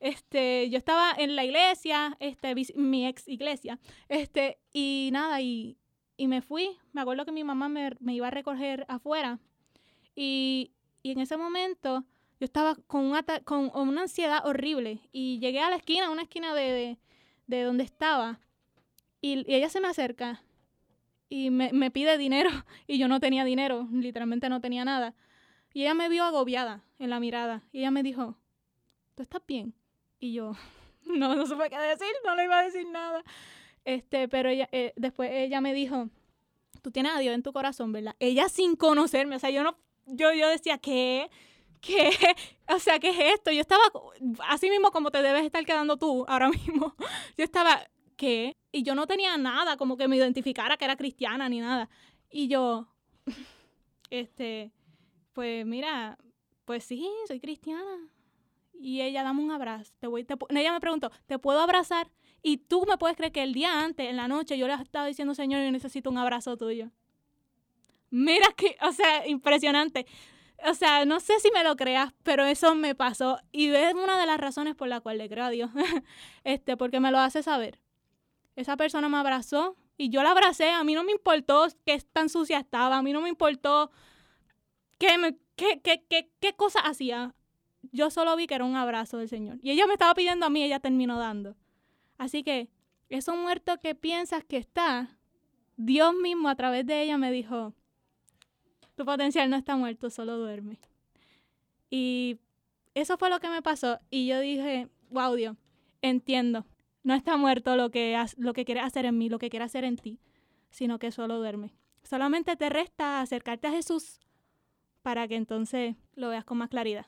este, 0.00 0.68
yo 0.68 0.76
estaba 0.76 1.14
en 1.16 1.34
la 1.34 1.44
iglesia, 1.44 2.16
este, 2.20 2.54
mi 2.74 3.06
ex 3.06 3.26
iglesia, 3.28 3.78
este, 4.10 4.58
y 4.74 5.08
nada, 5.10 5.40
y, 5.40 5.78
y 6.18 6.28
me 6.28 6.42
fui. 6.42 6.76
Me 6.92 7.00
acuerdo 7.00 7.24
que 7.24 7.32
mi 7.32 7.44
mamá 7.44 7.70
me, 7.70 7.92
me 8.00 8.14
iba 8.14 8.28
a 8.28 8.30
recoger 8.30 8.84
afuera. 8.88 9.38
Y, 10.14 10.72
y, 11.02 11.12
en 11.12 11.20
ese 11.20 11.38
momento 11.38 12.04
yo 12.38 12.44
estaba 12.44 12.76
con, 12.86 13.04
una, 13.04 13.24
con 13.44 13.70
una 13.74 14.02
ansiedad 14.02 14.46
horrible. 14.46 15.00
Y 15.12 15.38
llegué 15.38 15.60
a 15.60 15.70
la 15.70 15.76
esquina, 15.76 16.10
una 16.10 16.22
esquina 16.22 16.54
de, 16.54 16.72
de, 16.72 16.98
de 17.46 17.62
donde 17.62 17.84
estaba. 17.84 18.40
Y, 19.20 19.50
y, 19.50 19.54
ella 19.54 19.68
se 19.70 19.80
me 19.80 19.88
acerca 19.88 20.42
y 21.28 21.50
me, 21.50 21.72
me 21.72 21.90
pide 21.90 22.18
dinero. 22.18 22.50
Y 22.86 22.98
yo 22.98 23.08
no 23.08 23.20
tenía 23.20 23.44
dinero, 23.44 23.88
literalmente 23.92 24.48
no 24.48 24.60
tenía 24.60 24.84
nada. 24.84 25.14
Y 25.72 25.82
ella 25.82 25.94
me 25.94 26.08
vio 26.08 26.24
agobiada 26.24 26.82
en 26.98 27.10
la 27.10 27.20
mirada. 27.20 27.62
Y 27.72 27.80
ella 27.80 27.90
me 27.90 28.02
dijo, 28.02 28.36
¿tú 29.14 29.22
estás 29.22 29.42
bien? 29.46 29.74
Y 30.20 30.32
yo, 30.32 30.52
no, 31.04 31.34
no 31.34 31.46
supe 31.46 31.70
qué 31.70 31.78
decir, 31.78 32.12
no 32.24 32.36
le 32.36 32.44
iba 32.44 32.58
a 32.58 32.64
decir 32.64 32.86
nada. 32.88 33.24
Este, 33.84 34.28
pero 34.28 34.48
ella, 34.48 34.68
eh, 34.72 34.92
después 34.96 35.30
ella 35.32 35.60
me 35.60 35.72
dijo, 35.72 36.08
tú 36.82 36.90
tienes 36.90 37.12
a 37.12 37.18
Dios 37.18 37.34
en 37.34 37.42
tu 37.42 37.52
corazón, 37.52 37.92
¿verdad? 37.92 38.16
Ella 38.18 38.48
sin 38.48 38.76
conocerme, 38.76 39.36
o 39.36 39.38
sea, 39.38 39.50
yo 39.50 39.62
no, 39.62 39.76
yo, 40.06 40.32
yo 40.32 40.48
decía, 40.48 40.78
¿qué? 40.78 41.30
¿Qué? 41.86 42.10
O 42.68 42.80
sea, 42.80 42.98
¿qué 42.98 43.10
es 43.10 43.34
esto? 43.34 43.52
Yo 43.52 43.60
estaba 43.60 43.84
así 44.48 44.68
mismo 44.68 44.90
como 44.90 45.12
te 45.12 45.22
debes 45.22 45.44
estar 45.44 45.64
quedando 45.64 45.96
tú 45.96 46.24
ahora 46.26 46.48
mismo. 46.50 46.96
Yo 47.38 47.44
estaba, 47.44 47.80
¿qué? 48.16 48.56
Y 48.72 48.82
yo 48.82 48.96
no 48.96 49.06
tenía 49.06 49.36
nada 49.36 49.76
como 49.76 49.96
que 49.96 50.08
me 50.08 50.16
identificara 50.16 50.76
que 50.76 50.84
era 50.84 50.96
cristiana 50.96 51.48
ni 51.48 51.60
nada. 51.60 51.88
Y 52.28 52.48
yo, 52.48 52.88
este, 54.10 54.72
pues 55.32 55.64
mira, 55.64 56.18
pues 56.64 56.82
sí, 56.82 57.08
soy 57.28 57.38
cristiana. 57.38 58.10
Y 58.74 59.00
ella, 59.00 59.22
dame 59.22 59.44
un 59.44 59.52
abrazo. 59.52 59.92
Te 60.00 60.08
voy, 60.08 60.26
ella 60.50 60.72
me 60.72 60.80
preguntó, 60.80 61.12
¿te 61.26 61.38
puedo 61.38 61.60
abrazar? 61.60 62.10
Y 62.42 62.56
tú 62.58 62.84
me 62.88 62.98
puedes 62.98 63.16
creer 63.16 63.32
que 63.32 63.44
el 63.44 63.54
día 63.54 63.80
antes, 63.84 64.08
en 64.08 64.16
la 64.16 64.26
noche, 64.26 64.58
yo 64.58 64.66
le 64.66 64.74
estaba 64.74 65.06
diciendo, 65.06 65.36
Señor, 65.36 65.62
yo 65.62 65.70
necesito 65.70 66.10
un 66.10 66.18
abrazo 66.18 66.56
tuyo. 66.56 66.90
Mira 68.10 68.48
que, 68.56 68.76
o 68.82 68.90
sea, 68.90 69.26
impresionante. 69.28 70.06
O 70.64 70.74
sea, 70.74 71.04
no 71.04 71.20
sé 71.20 71.38
si 71.40 71.50
me 71.50 71.64
lo 71.64 71.76
creas, 71.76 72.12
pero 72.22 72.44
eso 72.44 72.74
me 72.74 72.94
pasó. 72.94 73.38
Y 73.52 73.68
es 73.68 73.94
una 73.94 74.18
de 74.18 74.26
las 74.26 74.38
razones 74.38 74.74
por 74.74 74.88
la 74.88 75.00
cual 75.00 75.18
le 75.18 75.28
creo 75.28 75.44
a 75.44 75.50
Dios. 75.50 75.70
este, 76.44 76.76
porque 76.76 77.00
me 77.00 77.10
lo 77.10 77.18
hace 77.18 77.42
saber. 77.42 77.80
Esa 78.56 78.76
persona 78.76 79.08
me 79.08 79.18
abrazó 79.18 79.76
y 79.96 80.08
yo 80.10 80.22
la 80.22 80.30
abracé. 80.30 80.70
A 80.70 80.84
mí 80.84 80.94
no 80.94 81.04
me 81.04 81.12
importó 81.12 81.66
qué 81.84 82.00
tan 82.12 82.28
sucia 82.28 82.58
estaba. 82.58 82.96
A 82.96 83.02
mí 83.02 83.12
no 83.12 83.20
me 83.20 83.28
importó 83.28 83.90
qué, 84.98 85.18
me, 85.18 85.36
qué, 85.56 85.80
qué, 85.82 86.04
qué, 86.08 86.30
qué 86.40 86.54
cosa 86.54 86.80
hacía 86.80 87.34
yo 87.92 88.10
solo 88.10 88.36
vi 88.36 88.46
que 88.46 88.54
era 88.54 88.64
un 88.64 88.76
abrazo 88.76 89.18
del 89.18 89.28
Señor. 89.28 89.58
Y 89.62 89.70
ella 89.70 89.86
me 89.86 89.94
estaba 89.94 90.14
pidiendo 90.14 90.46
a 90.46 90.50
mí, 90.50 90.62
ella 90.62 90.80
terminó 90.80 91.18
dando. 91.18 91.56
Así 92.18 92.42
que 92.42 92.70
eso 93.08 93.36
muerto 93.36 93.80
que 93.80 93.94
piensas 93.94 94.44
que 94.44 94.56
está, 94.56 95.18
Dios 95.76 96.14
mismo 96.14 96.48
a 96.48 96.56
través 96.56 96.86
de 96.86 97.02
ella 97.02 97.18
me 97.18 97.30
dijo, 97.30 97.74
tu 98.96 99.04
potencial 99.04 99.48
no 99.48 99.56
está 99.56 99.76
muerto, 99.76 100.10
solo 100.10 100.38
duerme. 100.38 100.78
Y 101.90 102.38
eso 102.94 103.16
fue 103.18 103.30
lo 103.30 103.38
que 103.38 103.48
me 103.48 103.62
pasó. 103.62 104.00
Y 104.10 104.26
yo 104.26 104.40
dije, 104.40 104.88
wow, 105.10 105.34
Dios, 105.34 105.56
entiendo. 106.02 106.66
No 107.02 107.14
está 107.14 107.36
muerto 107.36 107.76
lo 107.76 107.90
que, 107.90 108.20
lo 108.38 108.52
que 108.52 108.64
quiere 108.64 108.80
hacer 108.80 109.04
en 109.04 109.16
mí, 109.16 109.28
lo 109.28 109.38
que 109.38 109.50
quiere 109.50 109.64
hacer 109.64 109.84
en 109.84 109.96
ti, 109.96 110.18
sino 110.70 110.98
que 110.98 111.12
solo 111.12 111.36
duerme. 111.36 111.72
Solamente 112.02 112.56
te 112.56 112.68
resta 112.68 113.20
acercarte 113.20 113.68
a 113.68 113.70
Jesús 113.70 114.18
para 115.02 115.28
que 115.28 115.36
entonces 115.36 115.94
lo 116.14 116.30
veas 116.30 116.44
con 116.44 116.58
más 116.58 116.70
claridad. 116.70 117.06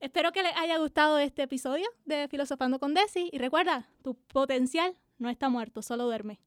Espero 0.00 0.32
que 0.32 0.42
les 0.42 0.56
haya 0.56 0.78
gustado 0.78 1.18
este 1.18 1.42
episodio 1.42 1.86
de 2.04 2.26
Filosofando 2.26 2.80
con 2.80 2.94
Desi 2.94 3.28
y 3.30 3.38
recuerda, 3.38 3.88
tu 4.02 4.14
potencial 4.14 4.96
no 5.18 5.28
está 5.28 5.48
muerto, 5.48 5.82
solo 5.82 6.04
duerme. 6.04 6.40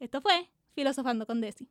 Esto 0.00 0.20
fue 0.20 0.50
Filosofando 0.74 1.26
con 1.26 1.40
Desi. 1.40 1.68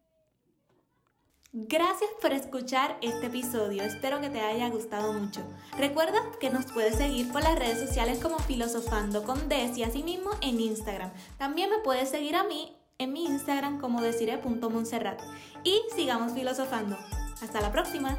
Gracias 1.52 2.12
por 2.22 2.32
escuchar 2.32 3.00
este 3.02 3.26
episodio, 3.26 3.82
espero 3.82 4.22
que 4.22 4.30
te 4.30 4.40
haya 4.40 4.70
gustado 4.70 5.14
mucho. 5.14 5.42
Recuerda 5.80 6.20
que 6.40 6.52
nos 6.52 6.72
puedes 6.72 6.98
seguir 6.98 7.32
por 7.32 7.42
las 7.42 7.58
redes 7.58 7.80
sociales 7.80 8.20
como 8.20 8.38
Filosofando 8.38 9.24
con 9.24 9.50
Desi, 9.50 9.82
asimismo 9.82 10.30
en 10.42 10.60
Instagram. 10.60 11.12
También 11.40 11.72
me 11.72 11.80
puedes 11.80 12.10
seguir 12.10 12.36
a 12.36 12.44
mí 12.44 12.78
en 13.00 13.14
mi 13.14 13.26
Instagram 13.26 13.80
como 13.80 14.00
decire.monserrat. 14.00 15.20
Y 15.64 15.82
sigamos 15.96 16.34
filosofando. 16.34 16.96
Hasta 17.42 17.62
la 17.62 17.72
próxima. 17.72 18.16